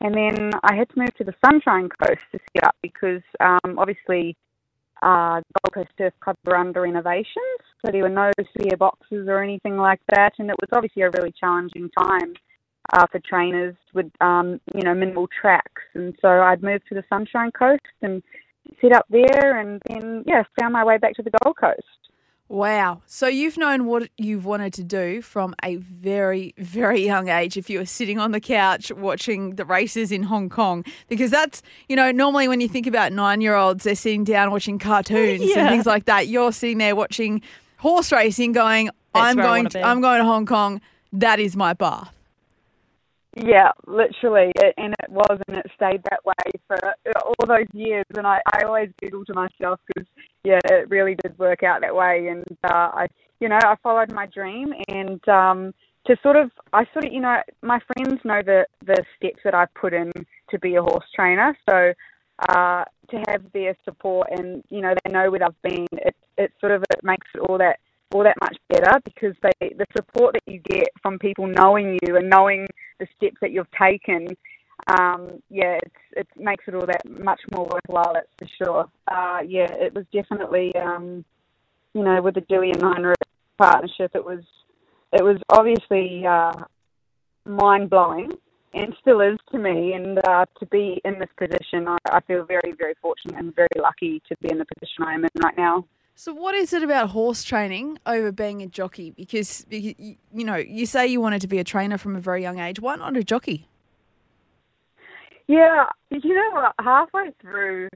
And 0.00 0.14
then 0.14 0.50
I 0.62 0.75
had 0.75 0.88
to 0.90 0.99
move 0.99 1.14
to 1.19 1.25
the 1.25 1.35
Sunshine 1.45 1.88
Coast 2.02 2.23
to 2.33 2.38
set 2.54 2.64
up 2.64 2.75
because 2.83 3.23
um, 3.38 3.78
obviously 3.78 4.35
uh, 5.02 5.40
Gold 5.64 5.75
Coast 5.75 5.90
Turf 5.97 6.14
Club 6.21 6.37
were 6.45 6.57
under 6.57 6.83
renovations, 6.83 7.61
so 7.85 7.90
there 7.90 8.02
were 8.02 8.09
no 8.09 8.30
spare 8.54 8.76
boxes 8.76 9.28
or 9.28 9.42
anything 9.42 9.76
like 9.76 10.00
that, 10.14 10.33
and 10.38 10.50
it 10.50 10.57
was 10.61 10.69
obviously 10.73 11.02
a 11.02 11.11
really 11.11 11.33
challenging 11.38 11.90
time 11.99 12.35
uh, 12.92 13.07
for 13.11 13.21
trainers 13.21 13.75
with 13.95 14.11
um, 14.21 14.61
you 14.75 14.83
know 14.83 14.95
minimal 14.95 15.28
tracks, 15.40 15.83
and 15.95 16.14
so 16.21 16.28
I'd 16.28 16.62
moved 16.62 16.85
to 16.88 16.95
the 16.95 17.04
Sunshine 17.09 17.50
Coast 17.52 17.80
and 18.02 18.23
set 18.80 18.92
up 18.92 19.07
there, 19.11 19.59
and 19.61 19.80
then 19.88 20.25
yeah, 20.26 20.42
found 20.59 20.73
my 20.73 20.85
way 20.85 20.99
back 20.99 21.14
to 21.14 21.23
the 21.23 21.33
Gold 21.42 21.57
Coast. 21.57 22.09
Wow. 22.50 23.00
So 23.07 23.28
you've 23.28 23.57
known 23.57 23.87
what 23.87 24.09
you've 24.19 24.45
wanted 24.45 24.73
to 24.75 24.83
do 24.83 25.23
from 25.23 25.54
a 25.62 25.76
very, 25.76 26.52
very 26.59 27.00
young 27.07 27.28
age 27.28 27.57
if 27.57 27.71
you 27.71 27.78
were 27.78 27.87
sitting 27.87 28.19
on 28.19 28.33
the 28.33 28.40
couch 28.40 28.90
watching 28.90 29.54
the 29.54 29.64
races 29.64 30.11
in 30.11 30.25
Hong 30.25 30.49
Kong. 30.49 30.85
Because 31.07 31.30
that's, 31.30 31.62
you 31.88 31.95
know, 31.95 32.11
normally 32.11 32.49
when 32.49 32.61
you 32.61 32.66
think 32.66 32.88
about 32.88 33.12
nine 33.12 33.40
year 33.40 33.54
olds, 33.54 33.85
they're 33.85 33.95
sitting 33.95 34.25
down 34.25 34.50
watching 34.50 34.80
cartoons 34.80 35.42
Yeah. 35.45 35.61
and 35.61 35.69
things 35.69 35.87
like 35.87 36.07
that. 36.07 36.26
You're 36.26 36.50
sitting 36.50 36.78
there 36.78 36.97
watching 36.97 37.40
horse 37.76 38.11
racing 38.11 38.50
going, 38.50 38.87
That's 38.87 38.97
I'm 39.14 39.37
going 39.37 39.69
wanna. 39.73 39.87
I'm 39.87 40.00
going 40.00 40.19
to 40.19 40.25
Hong 40.25 40.45
Kong. 40.45 40.80
That 41.12 41.38
is 41.38 41.54
my 41.54 41.73
bath. 41.73 42.12
Yeah, 43.37 43.70
literally, 43.87 44.50
it, 44.56 44.75
and 44.76 44.92
it 45.02 45.08
was, 45.08 45.38
and 45.46 45.56
it 45.58 45.66
stayed 45.76 46.02
that 46.10 46.25
way 46.25 46.34
for 46.66 46.76
all 47.16 47.46
those 47.46 47.66
years. 47.72 48.04
And 48.16 48.26
I, 48.26 48.40
I 48.52 48.64
always 48.64 48.90
giggle 49.00 49.25
to 49.26 49.34
myself 49.34 49.78
because, 49.87 50.08
yeah, 50.42 50.58
it 50.64 50.90
really 50.90 51.14
did 51.22 51.38
work 51.38 51.62
out 51.62 51.80
that 51.82 51.94
way. 51.94 52.26
And 52.28 52.44
uh, 52.64 52.90
I, 52.92 53.06
you 53.38 53.49
know, 53.49 53.58
I 53.62 53.76
followed 53.82 54.10
my 54.12 54.26
dream, 54.26 54.75
and 54.88 55.26
um, 55.28 55.72
to 56.06 56.16
sort 56.25 56.37
of, 56.37 56.50
I 56.72 56.84
sort 56.92 57.04
of, 57.04 57.12
you 57.12 57.20
know, 57.20 57.40
my 57.62 57.78
friends 57.94 58.20
know 58.25 58.42
the 58.44 58.66
the 58.84 59.04
steps 59.16 59.40
that 59.44 59.54
I 59.54 59.66
put 59.80 59.94
in 59.94 60.10
to 60.50 60.58
be 60.58 60.75
a 60.75 60.82
horse 60.82 61.06
trainer. 61.14 61.56
So 61.68 61.92
uh, 62.49 62.84
to 63.10 63.16
have 63.28 63.42
their 63.52 63.76
support, 63.84 64.28
and 64.32 64.64
you 64.70 64.80
know, 64.80 64.94
they 65.04 65.12
know 65.12 65.30
where 65.30 65.44
I've 65.44 65.62
been. 65.62 65.87
It 65.92 66.16
it 66.37 66.52
sort 66.60 66.72
of 66.72 66.82
it 66.90 67.04
makes 67.04 67.28
it 67.34 67.40
all 67.40 67.58
that 67.58 67.78
all 68.12 68.24
that 68.24 68.36
much 68.40 68.56
better 68.68 69.00
because 69.04 69.34
they 69.42 69.68
the 69.70 69.86
support 69.96 70.34
that 70.34 70.52
you 70.52 70.58
get 70.58 70.88
from 71.02 71.18
people 71.18 71.46
knowing 71.46 71.98
you 72.06 72.16
and 72.16 72.28
knowing 72.28 72.66
the 72.98 73.06
steps 73.16 73.36
that 73.40 73.52
you've 73.52 73.70
taken, 73.70 74.26
um, 74.88 75.40
yeah, 75.48 75.78
it 76.12 76.26
makes 76.36 76.64
it 76.66 76.74
all 76.74 76.86
that 76.86 77.08
much 77.08 77.40
more 77.52 77.66
worthwhile. 77.66 78.12
That's 78.14 78.28
for 78.38 78.64
sure. 78.64 78.88
Uh, 79.08 79.40
yeah, 79.46 79.72
it 79.72 79.94
was 79.94 80.04
definitely, 80.12 80.74
um, 80.76 81.24
you 81.94 82.02
know, 82.02 82.20
with 82.22 82.34
the 82.34 82.42
Dewey 82.42 82.70
and 82.72 82.82
Heinrich 82.82 83.16
partnership, 83.58 84.12
it 84.14 84.24
was 84.24 84.42
it 85.12 85.22
was 85.22 85.38
obviously 85.48 86.26
uh, 86.26 86.52
mind 87.44 87.90
blowing 87.90 88.32
and 88.72 88.94
still 89.00 89.20
is 89.20 89.38
to 89.50 89.58
me. 89.58 89.92
And 89.94 90.18
uh, 90.26 90.46
to 90.58 90.66
be 90.66 91.00
in 91.04 91.18
this 91.18 91.28
position, 91.36 91.88
I, 91.88 91.98
I 92.10 92.20
feel 92.20 92.44
very, 92.44 92.72
very 92.78 92.94
fortunate 93.00 93.36
and 93.36 93.54
very 93.54 93.68
lucky 93.76 94.22
to 94.28 94.36
be 94.40 94.50
in 94.50 94.58
the 94.58 94.66
position 94.66 95.04
I 95.04 95.14
am 95.14 95.24
in 95.24 95.30
right 95.42 95.56
now. 95.56 95.84
So, 96.20 96.34
what 96.34 96.54
is 96.54 96.74
it 96.74 96.82
about 96.82 97.08
horse 97.08 97.42
training 97.42 97.98
over 98.04 98.30
being 98.30 98.60
a 98.60 98.66
jockey? 98.66 99.10
Because, 99.10 99.64
you 99.70 100.16
know, 100.32 100.56
you 100.56 100.84
say 100.84 101.06
you 101.06 101.18
wanted 101.18 101.40
to 101.40 101.48
be 101.48 101.58
a 101.58 101.64
trainer 101.64 101.96
from 101.96 102.14
a 102.14 102.20
very 102.20 102.42
young 102.42 102.58
age. 102.58 102.78
Why 102.78 102.96
not 102.96 103.16
a 103.16 103.24
jockey? 103.24 103.68
Yeah, 105.46 105.86
you 106.10 106.34
know? 106.34 106.72
Halfway 106.78 107.32
through, 107.40 107.88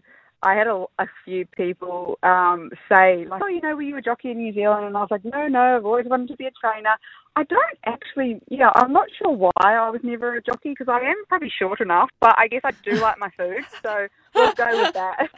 I 0.43 0.55
had 0.55 0.67
a, 0.69 0.87
a 0.99 1.07
few 1.27 1.45
people 1.45 2.19
um, 2.23 2.71
say, 2.89 3.27
like, 3.27 3.43
oh, 3.45 3.47
you 3.47 3.61
know, 3.61 3.77
were 3.77 3.83
you 3.83 3.99
a 3.99 4.01
jockey 4.01 4.31
in 4.31 4.39
New 4.39 4.55
Zealand? 4.55 4.87
And 4.87 4.97
I 4.97 5.01
was 5.01 5.11
like, 5.11 5.27
no, 5.27 5.47
no, 5.47 5.77
I've 5.77 5.85
always 5.85 6.07
wanted 6.07 6.29
to 6.29 6.37
be 6.37 6.47
a 6.47 6.51
trainer. 6.53 6.97
I 7.37 7.43
don't 7.45 7.79
actually, 7.85 8.41
yeah, 8.49 8.71
I'm 8.77 8.93
not 8.93 9.09
sure 9.19 9.31
why 9.31 9.51
I 9.57 9.91
was 9.91 10.01
never 10.05 10.37
a 10.37 10.43
jockey 10.43 10.71
because 10.71 10.89
I 10.89 11.01
am 11.01 11.17
probably 11.29 11.51
short 11.59 11.81
enough, 11.81 12.09
but 12.21 12.35
I 12.39 12.47
guess 12.47 12.61
I 12.65 12.71
do 12.85 12.93
like 13.01 13.19
my 13.19 13.29
food, 13.37 13.65
so 13.83 14.07
we'll 14.35 14.53
go 14.53 14.67
with 14.83 14.95
that. 14.95 15.29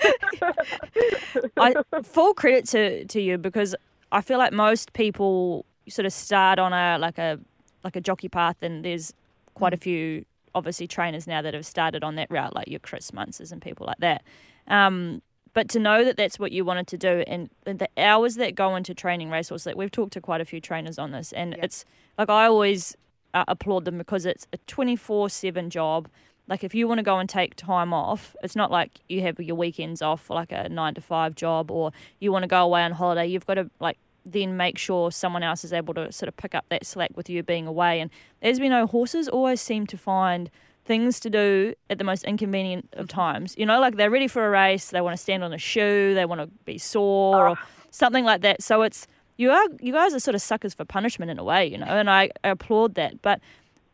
I, 1.56 2.02
full 2.02 2.34
credit 2.34 2.66
to, 2.68 3.06
to 3.06 3.20
you 3.20 3.38
because 3.38 3.74
I 4.12 4.20
feel 4.20 4.36
like 4.36 4.52
most 4.52 4.92
people 4.92 5.64
sort 5.88 6.04
of 6.04 6.12
start 6.12 6.58
on 6.58 6.72
a 6.72 6.98
like 6.98 7.18
a 7.18 7.38
like 7.82 7.96
a 7.96 8.00
jockey 8.00 8.28
path, 8.28 8.56
and 8.60 8.84
there's 8.84 9.14
quite 9.54 9.72
a 9.72 9.78
few 9.78 10.24
obviously 10.54 10.86
trainers 10.86 11.26
now 11.26 11.40
that 11.42 11.54
have 11.54 11.64
started 11.66 12.04
on 12.04 12.16
that 12.16 12.30
route, 12.30 12.54
like 12.54 12.68
your 12.68 12.80
Chris 12.80 13.10
Munces 13.10 13.52
and 13.52 13.62
people 13.62 13.86
like 13.86 13.98
that. 13.98 14.22
Um, 14.68 15.22
but 15.56 15.70
to 15.70 15.78
know 15.78 16.04
that 16.04 16.18
that's 16.18 16.38
what 16.38 16.52
you 16.52 16.66
wanted 16.66 16.86
to 16.88 16.98
do, 16.98 17.24
and 17.26 17.48
the 17.64 17.88
hours 17.96 18.34
that 18.34 18.54
go 18.54 18.76
into 18.76 18.92
training 18.92 19.30
racehorse, 19.30 19.64
like 19.64 19.74
we've 19.74 19.90
talked 19.90 20.12
to 20.12 20.20
quite 20.20 20.42
a 20.42 20.44
few 20.44 20.60
trainers 20.60 20.98
on 20.98 21.12
this, 21.12 21.32
and 21.32 21.54
it's 21.54 21.86
like 22.18 22.28
I 22.28 22.44
always 22.44 22.94
uh, 23.32 23.46
applaud 23.48 23.86
them 23.86 23.96
because 23.96 24.26
it's 24.26 24.46
a 24.52 24.58
twenty 24.66 24.96
four 24.96 25.30
seven 25.30 25.70
job. 25.70 26.08
Like 26.46 26.62
if 26.62 26.74
you 26.74 26.86
want 26.86 26.98
to 26.98 27.02
go 27.02 27.18
and 27.18 27.26
take 27.26 27.56
time 27.56 27.94
off, 27.94 28.36
it's 28.42 28.54
not 28.54 28.70
like 28.70 29.00
you 29.08 29.22
have 29.22 29.40
your 29.40 29.56
weekends 29.56 30.02
off 30.02 30.20
for 30.20 30.34
like 30.34 30.52
a 30.52 30.68
nine 30.68 30.92
to 30.92 31.00
five 31.00 31.34
job, 31.34 31.70
or 31.70 31.90
you 32.20 32.30
want 32.30 32.42
to 32.42 32.48
go 32.48 32.62
away 32.62 32.82
on 32.82 32.92
holiday. 32.92 33.26
You've 33.26 33.46
got 33.46 33.54
to 33.54 33.70
like 33.80 33.96
then 34.26 34.58
make 34.58 34.76
sure 34.76 35.10
someone 35.10 35.42
else 35.42 35.64
is 35.64 35.72
able 35.72 35.94
to 35.94 36.12
sort 36.12 36.28
of 36.28 36.36
pick 36.36 36.54
up 36.54 36.66
that 36.68 36.84
slack 36.84 37.12
with 37.16 37.30
you 37.30 37.42
being 37.42 37.66
away. 37.66 38.00
And 38.00 38.10
as 38.42 38.60
we 38.60 38.68
know, 38.68 38.86
horses 38.86 39.26
always 39.26 39.62
seem 39.62 39.86
to 39.86 39.96
find 39.96 40.50
things 40.86 41.20
to 41.20 41.30
do 41.30 41.74
at 41.90 41.98
the 41.98 42.04
most 42.04 42.24
inconvenient 42.24 42.88
of 42.94 43.08
times. 43.08 43.54
You 43.58 43.66
know, 43.66 43.80
like 43.80 43.96
they're 43.96 44.10
ready 44.10 44.28
for 44.28 44.46
a 44.46 44.50
race, 44.50 44.90
they 44.90 45.00
want 45.00 45.16
to 45.16 45.22
stand 45.22 45.44
on 45.44 45.52
a 45.52 45.58
shoe, 45.58 46.14
they 46.14 46.24
want 46.24 46.40
to 46.40 46.46
be 46.64 46.78
sore 46.78 47.48
or 47.48 47.56
ah. 47.58 47.66
something 47.90 48.24
like 48.24 48.40
that. 48.42 48.62
So 48.62 48.82
it's 48.82 49.06
you 49.36 49.50
are 49.50 49.66
you 49.80 49.92
guys 49.92 50.14
are 50.14 50.20
sort 50.20 50.34
of 50.34 50.42
suckers 50.42 50.74
for 50.74 50.84
punishment 50.84 51.30
in 51.30 51.38
a 51.38 51.44
way, 51.44 51.66
you 51.66 51.76
know, 51.76 51.86
and 51.86 52.08
I, 52.08 52.30
I 52.42 52.48
applaud 52.48 52.94
that. 52.94 53.20
But 53.20 53.40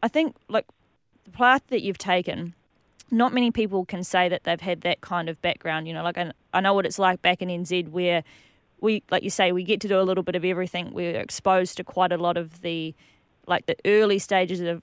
I 0.02 0.08
think 0.08 0.36
like 0.48 0.66
the 1.24 1.30
path 1.30 1.62
that 1.68 1.82
you've 1.82 1.98
taken, 1.98 2.54
not 3.10 3.32
many 3.32 3.50
people 3.50 3.84
can 3.84 4.04
say 4.04 4.28
that 4.28 4.44
they've 4.44 4.60
had 4.60 4.82
that 4.82 5.00
kind 5.00 5.28
of 5.28 5.40
background. 5.42 5.88
You 5.88 5.94
know, 5.94 6.04
like 6.04 6.18
I, 6.18 6.32
I 6.52 6.60
know 6.60 6.74
what 6.74 6.86
it's 6.86 6.98
like 6.98 7.22
back 7.22 7.42
in 7.42 7.48
NZ 7.48 7.88
where 7.88 8.22
we, 8.80 9.02
like 9.10 9.22
you 9.22 9.30
say, 9.30 9.52
we 9.52 9.62
get 9.62 9.80
to 9.82 9.88
do 9.88 9.98
a 9.98 10.02
little 10.02 10.24
bit 10.24 10.34
of 10.34 10.44
everything. 10.44 10.92
We're 10.92 11.20
exposed 11.20 11.76
to 11.78 11.84
quite 11.84 12.12
a 12.12 12.18
lot 12.18 12.36
of 12.36 12.60
the, 12.62 12.94
like 13.46 13.66
the 13.66 13.76
early 13.84 14.18
stages 14.18 14.60
of, 14.60 14.82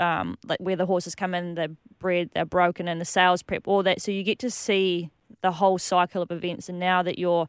um, 0.00 0.38
like 0.46 0.58
where 0.60 0.76
the 0.76 0.86
horses 0.86 1.14
come 1.14 1.34
in, 1.34 1.54
they're 1.54 1.68
bred, 1.98 2.30
they're 2.34 2.44
broken, 2.44 2.88
and 2.88 3.00
the 3.00 3.04
sales 3.04 3.42
prep, 3.42 3.68
all 3.68 3.82
that. 3.82 4.00
So 4.00 4.10
you 4.10 4.22
get 4.22 4.38
to 4.40 4.50
see 4.50 5.10
the 5.42 5.52
whole 5.52 5.78
cycle 5.78 6.22
of 6.22 6.30
events. 6.30 6.68
And 6.68 6.80
now 6.80 7.02
that 7.02 7.18
you're, 7.18 7.46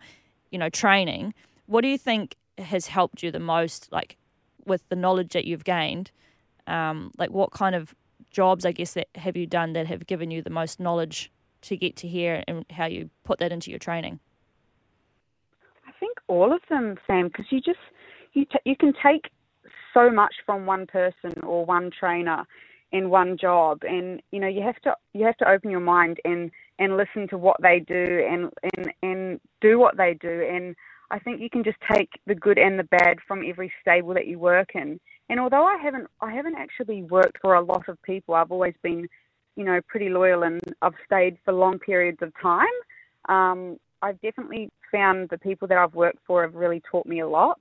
you 0.51 0.59
know, 0.59 0.69
training, 0.69 1.33
what 1.65 1.81
do 1.81 1.87
you 1.87 1.97
think 1.97 2.35
has 2.57 2.87
helped 2.87 3.23
you 3.23 3.31
the 3.31 3.39
most, 3.39 3.91
like 3.91 4.17
with 4.65 4.87
the 4.89 4.95
knowledge 4.95 5.33
that 5.33 5.45
you've 5.45 5.63
gained? 5.63 6.11
Um, 6.67 7.11
like 7.17 7.31
what 7.31 7.51
kind 7.51 7.73
of 7.73 7.95
jobs, 8.29 8.65
I 8.65 8.73
guess, 8.73 8.93
that 8.93 9.07
have 9.15 9.35
you 9.35 9.47
done 9.47 9.73
that 9.73 9.87
have 9.87 10.05
given 10.05 10.29
you 10.29 10.41
the 10.41 10.49
most 10.49 10.79
knowledge 10.79 11.31
to 11.61 11.77
get 11.77 11.95
to 11.97 12.07
here 12.07 12.43
and 12.47 12.65
how 12.69 12.85
you 12.85 13.09
put 13.23 13.39
that 13.39 13.51
into 13.51 13.69
your 13.69 13.79
training? 13.79 14.19
I 15.87 15.91
think 15.99 16.17
all 16.27 16.53
of 16.53 16.61
them, 16.69 16.97
Sam, 17.07 17.27
because 17.27 17.45
you 17.49 17.61
just 17.61 17.79
you 18.33 18.45
t- 18.45 18.59
you 18.65 18.75
can 18.75 18.93
take 19.03 19.29
so 19.93 20.09
much 20.09 20.33
from 20.45 20.65
one 20.65 20.87
person 20.87 21.33
or 21.43 21.65
one 21.65 21.91
trainer 21.97 22.45
in 22.91 23.09
one 23.09 23.37
job, 23.37 23.79
and 23.83 24.21
you 24.31 24.39
know 24.39 24.47
you 24.47 24.61
have 24.61 24.79
to 24.81 24.95
you 25.13 25.25
have 25.25 25.37
to 25.37 25.49
open 25.49 25.71
your 25.71 25.79
mind 25.79 26.19
and 26.25 26.51
and 26.79 26.97
listen 26.97 27.27
to 27.29 27.37
what 27.37 27.57
they 27.61 27.79
do 27.79 28.25
and 28.29 28.49
and 28.75 28.93
and 29.01 29.39
do 29.61 29.79
what 29.79 29.97
they 29.97 30.13
do, 30.19 30.47
and 30.49 30.75
I 31.11 31.19
think 31.19 31.41
you 31.41 31.49
can 31.49 31.63
just 31.63 31.77
take 31.91 32.09
the 32.25 32.35
good 32.35 32.57
and 32.57 32.79
the 32.79 32.83
bad 32.85 33.17
from 33.27 33.43
every 33.45 33.71
stable 33.81 34.13
that 34.13 34.27
you 34.27 34.39
work 34.39 34.69
in. 34.75 34.99
And 35.29 35.39
although 35.39 35.65
I 35.65 35.77
haven't 35.77 36.07
I 36.21 36.33
haven't 36.33 36.55
actually 36.55 37.03
worked 37.03 37.37
for 37.41 37.55
a 37.55 37.61
lot 37.61 37.87
of 37.87 38.01
people, 38.03 38.35
I've 38.35 38.51
always 38.51 38.75
been 38.81 39.07
you 39.55 39.63
know 39.63 39.79
pretty 39.87 40.09
loyal 40.09 40.43
and 40.43 40.61
I've 40.81 40.93
stayed 41.05 41.37
for 41.45 41.53
long 41.53 41.79
periods 41.79 42.19
of 42.21 42.33
time. 42.41 42.65
Um, 43.29 43.77
I've 44.01 44.19
definitely 44.21 44.69
found 44.91 45.29
the 45.29 45.37
people 45.37 45.67
that 45.67 45.77
I've 45.77 45.93
worked 45.93 46.19
for 46.25 46.41
have 46.41 46.55
really 46.55 46.81
taught 46.89 47.05
me 47.05 47.19
a 47.19 47.27
lot. 47.27 47.59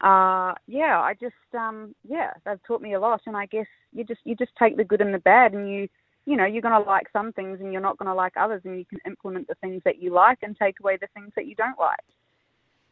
Uh, 0.00 0.54
yeah, 0.66 0.98
I 1.00 1.14
just 1.20 1.34
um, 1.52 1.94
yeah, 2.08 2.32
they've 2.44 2.62
taught 2.66 2.80
me 2.80 2.94
a 2.94 3.00
lot, 3.00 3.20
and 3.26 3.36
I 3.36 3.46
guess 3.46 3.66
you 3.92 4.04
just 4.04 4.20
you 4.24 4.34
just 4.34 4.52
take 4.58 4.76
the 4.76 4.84
good 4.84 5.00
and 5.00 5.12
the 5.12 5.18
bad, 5.18 5.52
and 5.52 5.68
you 5.70 5.88
you 6.24 6.36
know 6.36 6.46
you're 6.46 6.62
going 6.62 6.82
to 6.82 6.88
like 6.88 7.06
some 7.12 7.32
things, 7.32 7.60
and 7.60 7.72
you're 7.72 7.82
not 7.82 7.98
going 7.98 8.08
to 8.08 8.14
like 8.14 8.34
others, 8.36 8.62
and 8.64 8.78
you 8.78 8.84
can 8.86 8.98
implement 9.06 9.48
the 9.48 9.56
things 9.56 9.82
that 9.84 10.00
you 10.00 10.12
like 10.12 10.38
and 10.42 10.56
take 10.56 10.80
away 10.80 10.96
the 10.96 11.08
things 11.14 11.32
that 11.36 11.46
you 11.46 11.54
don't 11.54 11.78
like. 11.78 11.98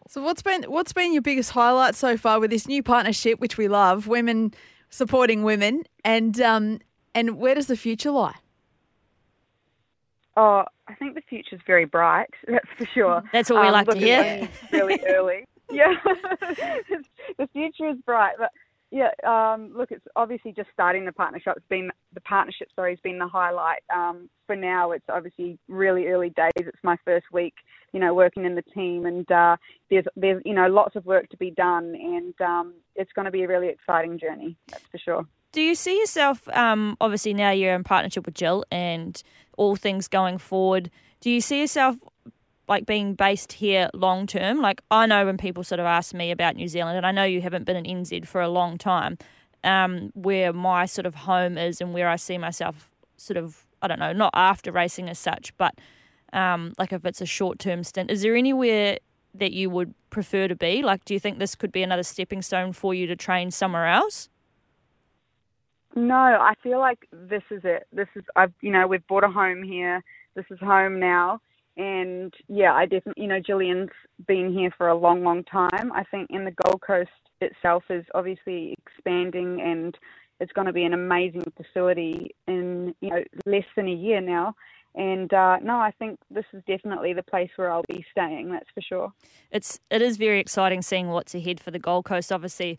So 0.07 0.23
what's 0.23 0.43
been 0.43 0.65
what's 0.65 0.93
been 0.93 1.13
your 1.13 1.23
biggest 1.23 1.51
highlight 1.51 1.95
so 1.95 2.17
far 2.17 2.41
with 2.41 2.51
this 2.51 2.67
new 2.69 2.83
partnership, 2.83 3.41
which 3.41 3.57
we 3.57 3.69
love, 3.69 4.07
women 4.07 4.53
supporting 4.91 5.43
women, 5.43 5.85
and 6.05 6.39
um, 6.43 6.81
and 7.15 7.39
where 7.39 7.55
does 7.55 7.69
the 7.69 7.77
future 7.77 8.11
lie? 8.11 8.37
Oh, 10.37 10.65
I 10.87 10.95
think 10.95 11.15
the 11.15 11.23
future's 11.23 11.61
very 11.67 11.85
bright. 11.85 12.29
That's 12.49 12.69
for 12.77 12.87
sure. 12.95 13.23
That's 13.33 13.51
what 13.51 13.61
we 13.63 13.69
Um, 13.69 13.73
like 13.73 13.89
to 13.89 13.99
hear. 13.99 14.49
Really 14.73 15.01
early. 15.09 15.45
Yeah, 15.71 15.95
the 17.39 17.49
future 17.53 17.89
is 17.91 17.97
bright, 18.05 18.35
but 18.39 18.51
yeah. 18.91 19.11
Um, 19.27 19.73
look, 19.77 19.91
it's 19.91 20.05
obviously 20.17 20.53
just 20.53 20.71
starting 20.73 21.05
the 21.05 21.13
partnership. 21.13 21.55
It's 21.57 21.67
been 21.69 21.91
the 22.15 22.21
partnership. 22.23 22.69
Sorry, 22.75 22.93
has 22.93 23.01
been 23.01 23.19
the 23.19 23.29
highlight. 23.29 23.83
Um, 23.95 24.31
for 24.47 24.57
now, 24.57 24.93
it's 24.93 25.05
obviously 25.09 25.59
really 25.69 26.07
early 26.07 26.31
days. 26.31 26.53
It's 26.57 26.79
my 26.83 26.97
first 27.05 27.27
week, 27.33 27.55
you 27.93 28.01
know, 28.01 28.15
working 28.15 28.45
in 28.45 28.55
the 28.55 28.63
team, 28.75 29.05
and 29.05 29.31
uh, 29.31 29.57
there's 29.91 30.07
there's 30.17 30.43
you 30.45 30.55
know 30.55 30.69
lots 30.69 30.97
of 30.97 31.05
work 31.05 31.29
to 31.31 31.37
be 31.37 31.51
done, 31.51 31.95
and 31.95 32.35
um, 32.41 32.75
it's 32.97 33.13
going 33.13 33.27
to 33.27 33.31
be 33.31 33.43
a 33.43 33.49
really 33.49 33.69
exciting 33.69 34.19
journey. 34.19 34.57
That's 34.69 34.85
for 34.91 34.99
sure. 34.99 35.27
Do 35.53 35.63
you 35.63 35.75
see 35.75 35.99
yourself, 35.99 36.47
um, 36.51 36.97
obviously 37.01 37.33
now 37.33 37.51
you're 37.51 37.75
in 37.75 37.83
partnership 37.83 38.27
with 38.27 38.35
Jill 38.35 38.65
and 38.71 39.21
all 39.57 39.77
things 39.77 40.07
going 40.07 40.37
forward, 40.37 40.91
do 41.21 41.31
you 41.31 41.41
see 41.41 41.61
yourself 41.61 41.97
like 42.69 42.87
being 42.87 43.15
based 43.15 43.53
here 43.53 43.91
long 43.95 44.27
term? 44.27 44.61
Like 44.61 44.83
I 44.91 45.07
know 45.07 45.27
when 45.27 45.37
people 45.37 45.65
sort 45.65 45.81
of 45.81 45.87
ask 45.87 46.15
me 46.15 46.31
about 46.31 46.57
New 46.57 46.69
Zealand, 46.69 46.97
and 46.97 47.07
I 47.07 47.13
know 47.13 47.25
you 47.25 47.41
haven't 47.41 47.65
been 47.65 47.77
in 47.77 48.05
NZ 48.05 48.27
for 48.27 48.41
a 48.41 48.49
long 48.49 48.79
time, 48.79 49.19
um, 49.65 50.11
where 50.15 50.53
my 50.53 50.87
sort 50.87 51.07
of 51.07 51.15
home 51.15 51.59
is 51.59 51.81
and 51.81 51.93
where 51.93 52.09
I 52.09 52.17
see 52.17 52.39
myself 52.39 52.91
sort 53.17 53.37
of, 53.37 53.67
I 53.83 53.89
don't 53.89 53.99
know, 53.99 54.13
not 54.13 54.31
after 54.35 54.71
racing 54.71 55.09
as 55.09 55.19
such, 55.19 55.57
but 55.57 55.75
um, 56.33 56.75
like 56.79 56.93
if 56.93 57.05
it's 57.05 57.21
a 57.21 57.27
short 57.27 57.59
term 57.59 57.83
stint, 57.85 58.11
is 58.11 58.23
there 58.23 58.37
anywhere 58.37 58.99
that 59.35 59.53
you 59.53 59.71
would 59.71 59.95
prefer 60.11 60.49
to 60.49 60.57
be? 60.57 60.83
Like, 60.83 61.05
do 61.05 61.15
you 61.15 61.21
think 61.21 61.39
this 61.39 61.55
could 61.55 61.73
be 61.73 61.83
another 61.83 62.03
stepping 62.03 62.43
stone 62.43 62.73
for 62.73 62.95
you 62.95 63.07
to 63.07 63.17
train 63.17 63.51
somewhere 63.51 63.87
else? 63.87 64.29
No, 65.95 66.15
I 66.15 66.55
feel 66.63 66.79
like 66.79 67.09
this 67.13 67.43
is 67.51 67.63
it. 67.65 67.87
This 67.93 68.09
is 68.15 68.23
I've 68.37 68.53
you 68.61 68.71
know 68.71 68.87
we've 68.87 69.07
bought 69.07 69.25
a 69.25 69.29
home 69.29 69.63
here. 69.63 70.05
This 70.35 70.45
is 70.51 70.59
home 70.61 71.01
now, 71.01 71.41
and 71.79 72.35
yeah, 72.49 72.75
I 72.75 72.85
definitely 72.85 73.23
you 73.23 73.29
know 73.29 73.41
Gillian's 73.41 73.91
been 74.27 74.53
here 74.53 74.71
for 74.77 74.89
a 74.89 74.97
long, 74.97 75.25
long 75.25 75.45
time. 75.45 75.93
I 75.95 76.05
think 76.11 76.29
in 76.31 76.45
the 76.45 76.51
Gold 76.51 76.83
Coast 76.83 77.11
itself 77.41 77.85
is 77.89 78.05
obviously 78.15 78.75
expanding, 78.85 79.61
and 79.61 79.97
it's 80.41 80.53
going 80.53 80.67
to 80.67 80.73
be 80.73 80.85
an 80.85 80.93
amazing 80.93 81.51
facility 81.57 82.35
in 82.47 82.95
you 83.01 83.11
know 83.11 83.23
less 83.47 83.65
than 83.77 83.89
a 83.89 83.95
year 83.95 84.21
now. 84.21 84.55
And 84.95 85.33
uh, 85.33 85.59
no, 85.63 85.77
I 85.77 85.93
think 85.99 86.19
this 86.29 86.47
is 86.53 86.63
definitely 86.67 87.13
the 87.13 87.23
place 87.23 87.51
where 87.57 87.71
I'll 87.71 87.85
be 87.89 88.05
staying. 88.11 88.51
That's 88.51 88.69
for 88.75 88.81
sure. 88.81 89.13
It's 89.53 89.79
it 89.91 90.03
is 90.03 90.17
very 90.17 90.41
exciting 90.41 90.83
seeing 90.83 91.09
what's 91.09 91.35
ahead 91.35 91.61
for 91.61 91.71
the 91.71 91.79
Gold 91.79 92.05
Coast. 92.05 92.33
Obviously, 92.33 92.79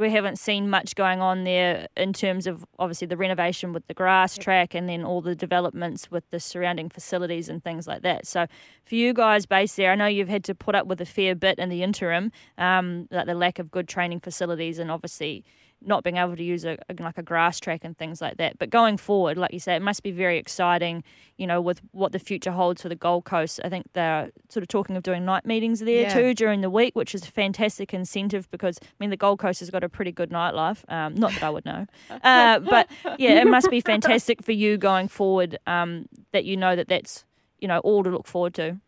we 0.00 0.10
haven't 0.10 0.38
seen 0.38 0.70
much 0.70 0.94
going 0.94 1.20
on 1.20 1.44
there 1.44 1.86
in 1.96 2.12
terms 2.12 2.46
of 2.46 2.64
obviously 2.78 3.06
the 3.06 3.16
renovation 3.16 3.72
with 3.72 3.86
the 3.86 3.94
grass 3.94 4.36
track 4.36 4.74
and 4.74 4.88
then 4.88 5.04
all 5.04 5.20
the 5.20 5.34
developments 5.34 6.10
with 6.10 6.28
the 6.30 6.40
surrounding 6.40 6.88
facilities 6.88 7.48
and 7.48 7.62
things 7.62 7.86
like 7.86 8.02
that. 8.02 8.26
So 8.26 8.46
for 8.84 8.94
you 8.94 9.12
guys 9.12 9.46
based 9.46 9.76
there, 9.76 9.92
I 9.92 9.94
know 9.94 10.06
you've 10.06 10.28
had 10.28 10.42
to 10.44 10.54
put 10.54 10.74
up 10.74 10.86
with 10.86 11.00
a 11.00 11.06
fair 11.06 11.34
bit 11.34 11.58
in 11.58 11.68
the 11.68 11.82
interim, 11.82 12.32
um, 12.56 13.06
like 13.10 13.26
the 13.26 13.34
lack 13.34 13.58
of 13.58 13.70
good 13.70 13.86
training 13.86 14.20
facilities 14.20 14.78
and 14.78 14.90
obviously 14.90 15.44
not 15.82 16.04
being 16.04 16.16
able 16.18 16.36
to 16.36 16.42
use 16.42 16.64
a, 16.64 16.76
like 16.98 17.16
a 17.16 17.22
grass 17.22 17.58
track 17.58 17.80
and 17.84 17.96
things 17.96 18.20
like 18.20 18.36
that. 18.36 18.58
But 18.58 18.68
going 18.70 18.96
forward, 18.98 19.38
like 19.38 19.52
you 19.52 19.58
say, 19.60 19.74
it 19.76 19.82
must 19.82 20.02
be 20.02 20.10
very 20.10 20.36
exciting, 20.36 21.02
you 21.38 21.46
know, 21.46 21.60
with 21.60 21.80
what 21.92 22.12
the 22.12 22.18
future 22.18 22.50
holds 22.52 22.82
for 22.82 22.88
the 22.90 22.94
Gold 22.96 23.24
Coast. 23.24 23.60
I 23.64 23.68
think 23.70 23.86
they're 23.94 24.30
sort 24.50 24.62
of 24.62 24.68
talking 24.68 24.96
of 24.96 25.02
doing 25.02 25.24
night 25.24 25.46
meetings 25.46 25.80
there 25.80 26.02
Yeah. 26.02 26.12
too 26.14 26.34
during 26.34 26.60
the 26.60 26.68
week, 26.70 26.94
which 26.94 27.14
is 27.14 27.22
a 27.24 27.30
fantastic 27.30 27.94
incentive 27.94 28.50
because 28.50 28.78
I 28.82 28.86
mean 28.98 29.10
the 29.10 29.16
Gold 29.16 29.38
Coast 29.38 29.60
has 29.60 29.70
got 29.70 29.82
a 29.82 29.88
pretty 29.88 30.12
good 30.12 30.30
nightlife. 30.30 30.84
Um, 30.92 31.14
not 31.14 31.32
that 31.32 31.42
I 31.42 31.50
would 31.50 31.64
know, 31.64 31.86
uh, 32.22 32.58
but 32.60 32.88
yeah, 33.18 33.40
it 33.40 33.46
must 33.46 33.70
be 33.70 33.80
fantastic 33.80 34.42
for 34.42 34.52
you 34.52 34.76
going 34.76 35.08
forward. 35.08 35.58
Um, 35.66 36.06
that 36.32 36.44
you 36.44 36.56
know 36.56 36.76
that 36.76 36.88
that's 36.88 37.24
you 37.58 37.68
know 37.68 37.78
all 37.78 38.02
to 38.04 38.10
look 38.10 38.26
forward 38.26 38.54
to. 38.54 38.78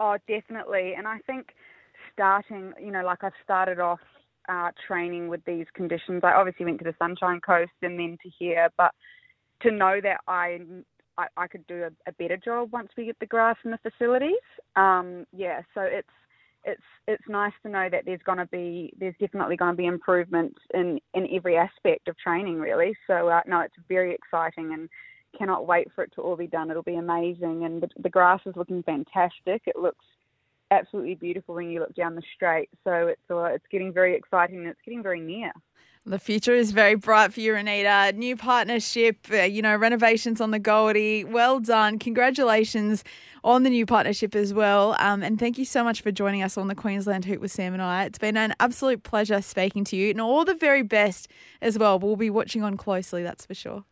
Oh, 0.00 0.16
definitely. 0.26 0.94
And 0.96 1.06
I 1.06 1.18
think 1.18 1.54
starting, 2.12 2.72
you 2.82 2.90
know, 2.90 3.04
like 3.04 3.22
I've 3.22 3.32
started 3.44 3.78
off 3.78 4.00
uh, 4.48 4.70
training 4.86 5.28
with 5.28 5.44
these 5.44 5.66
conditions. 5.74 6.22
I 6.24 6.32
obviously 6.32 6.64
went 6.66 6.78
to 6.78 6.84
the 6.84 6.94
Sunshine 6.98 7.40
Coast 7.40 7.72
and 7.82 7.98
then 7.98 8.18
to 8.22 8.30
here, 8.38 8.68
but 8.76 8.92
to 9.62 9.70
know 9.70 10.00
that 10.02 10.20
I 10.26 10.60
I, 11.18 11.26
I 11.36 11.46
could 11.46 11.66
do 11.66 11.84
a, 11.84 11.90
a 12.08 12.12
better 12.12 12.36
job 12.36 12.72
once 12.72 12.88
we 12.96 13.04
get 13.04 13.18
the 13.20 13.26
grass 13.26 13.56
in 13.64 13.70
the 13.70 13.78
facilities. 13.78 14.32
Um, 14.76 15.26
yeah, 15.32 15.60
so 15.74 15.82
it's 15.82 16.08
it's 16.64 16.82
it's 17.08 17.28
nice 17.28 17.52
to 17.62 17.68
know 17.68 17.88
that 17.90 18.04
there's 18.06 18.22
going 18.24 18.38
to 18.38 18.46
be 18.46 18.92
there's 18.98 19.14
definitely 19.20 19.56
going 19.56 19.72
to 19.72 19.76
be 19.76 19.86
improvements 19.86 20.58
in 20.74 21.00
in 21.14 21.28
every 21.32 21.56
aspect 21.56 22.08
of 22.08 22.16
training 22.18 22.58
really. 22.58 22.94
So 23.06 23.28
uh, 23.28 23.40
no, 23.46 23.60
it's 23.60 23.74
very 23.88 24.14
exciting 24.14 24.72
and 24.72 24.88
cannot 25.36 25.66
wait 25.66 25.88
for 25.94 26.04
it 26.04 26.12
to 26.14 26.20
all 26.20 26.36
be 26.36 26.46
done. 26.46 26.70
It'll 26.70 26.82
be 26.82 26.96
amazing, 26.96 27.64
and 27.64 27.82
the, 27.82 27.88
the 28.02 28.10
grass 28.10 28.40
is 28.46 28.54
looking 28.56 28.82
fantastic. 28.82 29.62
It 29.66 29.76
looks 29.76 30.04
absolutely 30.72 31.14
beautiful 31.14 31.54
when 31.54 31.70
you 31.70 31.80
look 31.80 31.94
down 31.94 32.14
the 32.14 32.22
straight. 32.34 32.70
So 32.84 33.08
it's 33.08 33.30
uh, 33.30 33.44
it's 33.44 33.66
getting 33.70 33.92
very 33.92 34.16
exciting 34.16 34.58
and 34.58 34.68
it's 34.68 34.80
getting 34.84 35.02
very 35.02 35.20
near. 35.20 35.52
The 36.04 36.18
future 36.18 36.52
is 36.52 36.72
very 36.72 36.96
bright 36.96 37.32
for 37.32 37.38
you, 37.38 37.52
Renita. 37.52 38.12
New 38.16 38.36
partnership, 38.36 39.18
uh, 39.32 39.42
you 39.42 39.62
know, 39.62 39.76
renovations 39.76 40.40
on 40.40 40.50
the 40.50 40.58
Goldie. 40.58 41.22
Well 41.22 41.60
done. 41.60 42.00
Congratulations 42.00 43.04
on 43.44 43.62
the 43.62 43.70
new 43.70 43.86
partnership 43.86 44.34
as 44.34 44.52
well. 44.52 44.96
Um, 44.98 45.22
and 45.22 45.38
thank 45.38 45.58
you 45.58 45.64
so 45.64 45.84
much 45.84 46.00
for 46.00 46.10
joining 46.10 46.42
us 46.42 46.58
on 46.58 46.66
the 46.66 46.74
Queensland 46.74 47.24
Hoop 47.26 47.40
with 47.40 47.52
Sam 47.52 47.72
and 47.72 47.80
I. 47.80 48.04
It's 48.04 48.18
been 48.18 48.36
an 48.36 48.52
absolute 48.58 49.04
pleasure 49.04 49.40
speaking 49.40 49.84
to 49.84 49.96
you 49.96 50.10
and 50.10 50.20
all 50.20 50.44
the 50.44 50.56
very 50.56 50.82
best 50.82 51.28
as 51.60 51.78
well. 51.78 52.00
We'll 52.00 52.16
be 52.16 52.30
watching 52.30 52.64
on 52.64 52.76
closely, 52.76 53.22
that's 53.22 53.46
for 53.46 53.54
sure. 53.54 53.84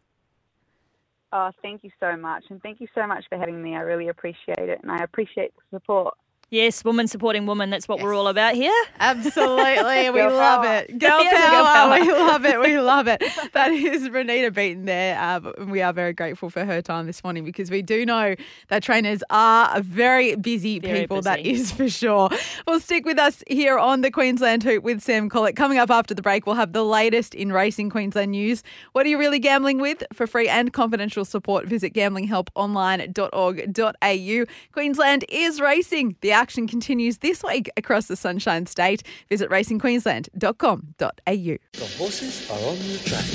Oh, 1.32 1.52
thank 1.62 1.84
you 1.84 1.90
so 2.00 2.16
much, 2.16 2.42
and 2.50 2.60
thank 2.60 2.80
you 2.80 2.88
so 2.92 3.06
much 3.06 3.24
for 3.28 3.38
having 3.38 3.62
me. 3.62 3.76
I 3.76 3.82
really 3.82 4.08
appreciate 4.08 4.58
it, 4.58 4.80
and 4.82 4.90
I 4.90 5.04
appreciate 5.04 5.52
the 5.54 5.78
support. 5.78 6.14
Yes, 6.52 6.82
woman 6.84 7.06
supporting 7.06 7.46
woman. 7.46 7.70
That's 7.70 7.86
what 7.86 8.00
we're 8.02 8.12
all 8.12 8.26
about 8.26 8.54
here. 8.54 8.72
Absolutely. 8.98 10.10
we 10.10 10.18
Girl 10.18 10.34
love 10.34 10.64
power. 10.64 10.74
it. 10.78 10.98
Girl 10.98 11.22
Yeah, 11.22 11.30
power. 11.36 11.50
girl 11.52 11.64
power. 11.64 12.00
We 12.00 12.10
love 12.12 12.44
it. 12.44 12.60
We 12.60 12.80
love 12.80 13.06
it. 13.06 13.22
That 13.52 13.70
is 13.70 14.08
Renita 14.08 14.52
Beaton 14.52 14.84
there. 14.84 15.16
Uh, 15.16 15.52
we 15.66 15.80
are 15.80 15.92
very 15.92 16.12
grateful 16.12 16.50
for 16.50 16.64
her 16.64 16.82
time 16.82 17.06
this 17.06 17.22
morning 17.22 17.44
because 17.44 17.70
we 17.70 17.82
do 17.82 18.04
know 18.04 18.34
that 18.66 18.82
trainers 18.82 19.22
are 19.30 19.80
very 19.80 20.34
busy 20.34 20.80
Very 20.80 21.02
people. 21.02 21.22
That 21.22 21.44
busy. 21.44 21.62
is 21.62 21.70
for 21.70 21.88
sure. 21.88 22.30
Well, 22.66 22.80
stick 22.80 23.04
with 23.06 23.20
us 23.20 23.44
here 23.48 23.78
on 23.78 24.00
the 24.00 24.10
Queensland 24.10 24.64
Hoop 24.64 24.82
with 24.82 25.02
Sam 25.02 25.28
Collett. 25.28 25.54
Coming 25.54 25.78
up 25.78 25.88
after 25.90 26.14
the 26.14 26.22
break, 26.22 26.46
we'll 26.46 26.56
have 26.56 26.72
the 26.72 26.82
latest 26.84 27.32
in 27.32 27.52
racing 27.52 27.90
Queensland 27.90 28.32
news. 28.32 28.64
What 28.90 29.06
are 29.06 29.08
you 29.08 29.20
really 29.20 29.38
gambling 29.38 29.78
with? 29.78 30.02
For 30.12 30.26
free 30.26 30.48
and 30.48 30.72
confidential 30.72 31.24
support, 31.24 31.66
visit 31.66 31.94
gamblinghelponline.org.au. 31.94 34.44
Queensland 34.72 35.24
is 35.28 35.60
racing. 35.60 36.16
The 36.22 36.39
action 36.40 36.66
continues 36.66 37.18
this 37.18 37.44
week 37.44 37.70
across 37.76 38.06
the 38.06 38.16
Sunshine 38.16 38.64
State. 38.64 39.02
Visit 39.28 39.50
racingqueensland.com.au. 39.50 41.10
The 41.26 41.86
horses 41.98 42.50
are 42.50 42.54
on 42.54 42.78
the 42.78 42.98
track. 43.04 43.26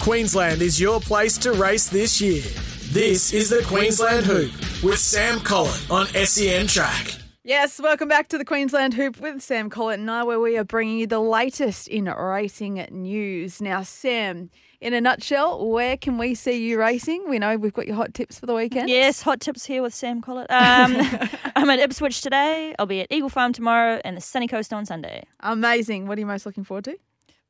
Queensland 0.00 0.62
is 0.62 0.80
your 0.80 1.00
place 1.00 1.36
to 1.38 1.52
race 1.54 1.88
this 1.88 2.20
year. 2.20 2.44
This 2.92 3.32
is 3.32 3.50
the 3.50 3.64
Queensland 3.66 4.24
Hoop 4.24 4.52
with 4.84 5.00
Sam 5.00 5.40
Collett 5.40 5.90
on 5.90 6.06
SEN 6.06 6.68
Track. 6.68 7.16
Yes, 7.42 7.80
welcome 7.80 8.08
back 8.08 8.28
to 8.28 8.38
the 8.38 8.44
Queensland 8.44 8.94
Hoop 8.94 9.20
with 9.20 9.42
Sam 9.42 9.70
Collett 9.70 9.98
and 9.98 10.08
I, 10.08 10.22
where 10.22 10.38
we 10.38 10.56
are 10.56 10.64
bringing 10.64 10.98
you 10.98 11.08
the 11.08 11.18
latest 11.18 11.88
in 11.88 12.04
racing 12.04 12.86
news. 12.92 13.60
Now, 13.60 13.82
Sam, 13.82 14.50
in 14.80 14.94
a 14.94 15.00
nutshell, 15.00 15.66
where 15.68 15.96
can 15.96 16.18
we 16.18 16.34
see 16.34 16.66
you 16.66 16.78
racing? 16.78 17.24
We 17.28 17.38
know 17.38 17.56
we've 17.56 17.72
got 17.72 17.86
your 17.86 17.96
hot 17.96 18.14
tips 18.14 18.38
for 18.38 18.46
the 18.46 18.54
weekend. 18.54 18.88
Yes, 18.88 19.22
hot 19.22 19.40
tips 19.40 19.64
here 19.64 19.82
with 19.82 19.94
Sam 19.94 20.20
Collett. 20.20 20.50
Um, 20.50 20.96
I'm 21.56 21.70
at 21.70 21.78
Ipswich 21.78 22.20
today. 22.20 22.74
I'll 22.78 22.86
be 22.86 23.00
at 23.00 23.06
Eagle 23.10 23.28
Farm 23.28 23.52
tomorrow 23.52 24.00
and 24.04 24.16
the 24.16 24.20
Sunny 24.20 24.48
Coast 24.48 24.72
on 24.72 24.84
Sunday. 24.86 25.24
Amazing. 25.40 26.06
What 26.06 26.18
are 26.18 26.20
you 26.20 26.26
most 26.26 26.46
looking 26.46 26.64
forward 26.64 26.84
to? 26.84 26.96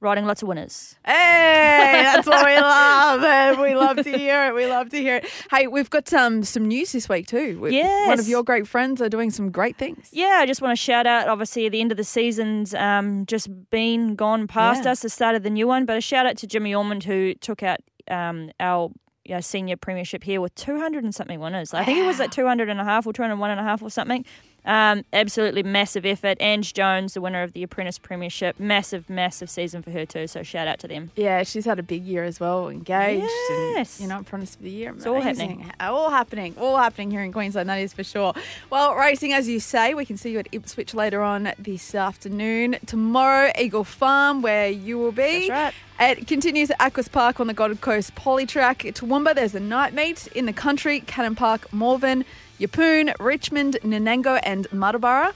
Riding 0.00 0.26
lots 0.26 0.42
of 0.42 0.48
winners. 0.48 0.94
Hey, 1.06 2.02
that's 2.04 2.26
what 2.26 2.44
we 2.44 2.54
love. 2.61 3.59
We 3.59 3.74
love 3.74 3.96
to 3.96 4.18
hear 4.18 4.44
it. 4.46 4.54
We 4.54 4.66
love 4.66 4.90
to 4.90 4.98
hear 4.98 5.16
it. 5.16 5.26
Hey, 5.50 5.66
we've 5.68 5.88
got 5.88 6.12
um, 6.12 6.42
some 6.44 6.66
news 6.66 6.92
this 6.92 7.09
week 7.09 7.26
too. 7.26 7.59
We- 7.61 7.80
One 7.82 8.18
of 8.20 8.28
your 8.28 8.42
great 8.44 8.68
friends 8.68 9.00
are 9.00 9.09
doing 9.09 9.30
some 9.30 9.50
great 9.50 9.78
things. 9.78 10.11
Yeah, 10.12 10.37
I 10.38 10.44
just 10.46 10.61
want 10.61 10.76
to 10.76 10.82
shout 10.82 11.06
out. 11.06 11.28
Obviously, 11.28 11.64
at 11.64 11.72
the 11.72 11.80
end 11.80 11.92
of 11.92 11.96
the 11.96 12.04
season's 12.04 12.74
um, 12.74 13.24
just 13.24 13.48
been 13.70 14.16
gone 14.16 14.46
past 14.46 14.85
Yeah. 14.85 14.90
us, 14.92 15.00
the 15.00 15.09
start 15.09 15.35
of 15.35 15.42
the 15.42 15.50
new 15.50 15.66
one. 15.66 15.87
But 15.87 15.96
a 15.96 16.02
shout 16.02 16.26
out 16.26 16.37
to 16.38 16.46
Jimmy 16.46 16.74
Orman 16.74 17.00
who 17.00 17.32
took 17.35 17.62
out 17.62 17.78
um, 18.09 18.50
our 18.61 18.90
you 19.24 19.35
know, 19.35 19.40
senior 19.40 19.76
premiership 19.78 20.22
here 20.22 20.40
with 20.42 20.54
200 20.56 21.04
and 21.04 21.14
something 21.14 21.40
winners. 21.40 21.72
I 21.74 21.85
think 21.85 21.98
it 21.98 22.06
was 22.06 22.18
like 22.18 22.30
200 22.30 22.68
and 22.68 22.80
a 22.80 22.85
half 22.85 23.06
or 23.06 23.12
201 23.14 23.50
and 23.50 23.59
a 23.59 23.62
half 23.62 23.82
or 23.82 23.90
something. 23.90 24.24
Um, 24.66 25.05
absolutely 25.12 25.62
massive 25.62 26.05
effort. 26.05 26.38
Ange 26.40 26.74
Jones, 26.74 27.14
the 27.14 27.20
winner 27.20 27.42
of 27.42 27.52
the 27.52 27.62
Apprentice 27.62 27.98
Premiership, 27.98 28.59
massive, 28.59 29.09
massive 29.09 29.48
season 29.48 29.83
for 29.83 29.90
her 29.92 30.05
too. 30.05 30.26
So 30.26 30.42
shout 30.42 30.68
out 30.68 30.81
to 30.81 30.88
them. 30.88 31.12
Yeah, 31.16 31.44
she's 31.44 31.64
had 31.64 31.79
a 31.79 31.83
big 31.83 32.05
year 32.05 32.24
as 32.24 32.40
well, 32.40 32.68
engaged. 32.68 33.31
Yes. 33.48 33.98
And, 33.98 34.09
you 34.09 34.14
know, 34.14 34.20
apprentice 34.20 34.57
of 34.57 34.62
the 34.62 34.70
year. 34.70 34.92
It's 34.92 35.07
all 35.07 35.20
happening. 35.20 35.70
All 35.81 36.11
happening. 36.11 36.55
All 36.59 36.76
happening 36.76 37.11
here 37.11 37.22
in 37.22 37.33
Queensland, 37.33 37.68
that 37.68 37.76
is 37.76 37.92
for 37.92 38.05
sure. 38.05 38.35
Well, 38.70 38.94
racing, 38.96 39.33
as 39.33 39.48
you 39.48 39.61
say, 39.61 39.94
we 39.94 40.05
can 40.05 40.16
see 40.16 40.33
you 40.33 40.40
at 40.40 40.48
Ipswich 40.52 40.94
later 40.94 41.22
on 41.22 41.52
this 41.59 41.94
afternoon. 41.94 42.76
Tomorrow, 42.87 43.52
Eagle 43.59 43.85
Farm, 43.85 44.42
where 44.42 44.68
you 44.68 44.98
will 44.98 45.12
be. 45.12 45.48
That's 45.48 45.74
right. 46.00 46.18
It 46.18 46.26
continues 46.26 46.70
at 46.70 46.79
Aquis 46.79 47.09
Park 47.09 47.40
on 47.40 47.46
the 47.46 47.55
Gold 47.55 47.81
Coast 47.81 48.14
Polytrack. 48.16 48.87
At 48.87 48.96
Toowoomba, 48.96 49.35
there's 49.35 49.55
a 49.55 49.61
night 49.61 49.94
meet 49.94 50.26
in 50.29 50.44
the 50.44 50.52
country, 50.52 51.00
Cannon 51.00 51.35
Park, 51.35 51.72
Morven, 51.72 52.24
Yeppoon, 52.59 53.14
Richmond, 53.21 53.79
Nanango, 53.83 54.40
and 54.42 54.69
Muttaburra. 54.71 55.33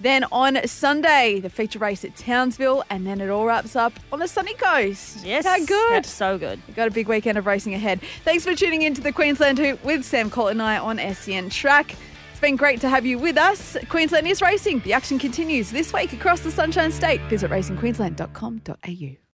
Then 0.00 0.24
on 0.32 0.66
Sunday, 0.66 1.40
the 1.40 1.48
feature 1.48 1.78
race 1.78 2.04
at 2.04 2.16
Townsville, 2.16 2.84
and 2.90 3.06
then 3.06 3.20
it 3.20 3.30
all 3.30 3.46
wraps 3.46 3.76
up 3.76 3.92
on 4.12 4.18
the 4.18 4.28
sunny 4.28 4.54
coast. 4.54 5.24
Yes. 5.24 5.46
How 5.46 5.56
good. 5.58 5.92
That's 5.92 6.10
so 6.10 6.36
good. 6.36 6.60
We've 6.66 6.76
got 6.76 6.88
a 6.88 6.90
big 6.90 7.08
weekend 7.08 7.38
of 7.38 7.46
racing 7.46 7.74
ahead. 7.74 8.00
Thanks 8.24 8.44
for 8.44 8.54
tuning 8.54 8.82
in 8.82 8.94
to 8.94 9.00
the 9.00 9.12
Queensland 9.12 9.58
Hoop 9.58 9.82
with 9.84 10.04
Sam 10.04 10.30
Collett 10.30 10.52
and 10.52 10.62
I 10.62 10.78
on 10.78 10.98
SEN 11.14 11.48
Track. 11.48 11.94
It's 12.32 12.40
been 12.40 12.56
great 12.56 12.80
to 12.80 12.88
have 12.88 13.06
you 13.06 13.18
with 13.18 13.38
us. 13.38 13.76
Queensland 13.88 14.26
is 14.26 14.42
racing. 14.42 14.80
The 14.80 14.92
action 14.92 15.18
continues 15.18 15.70
this 15.70 15.92
week 15.92 16.12
across 16.12 16.40
the 16.40 16.50
Sunshine 16.50 16.90
State. 16.90 17.20
Visit 17.30 17.50
racingqueensland.com.au. 17.50 19.24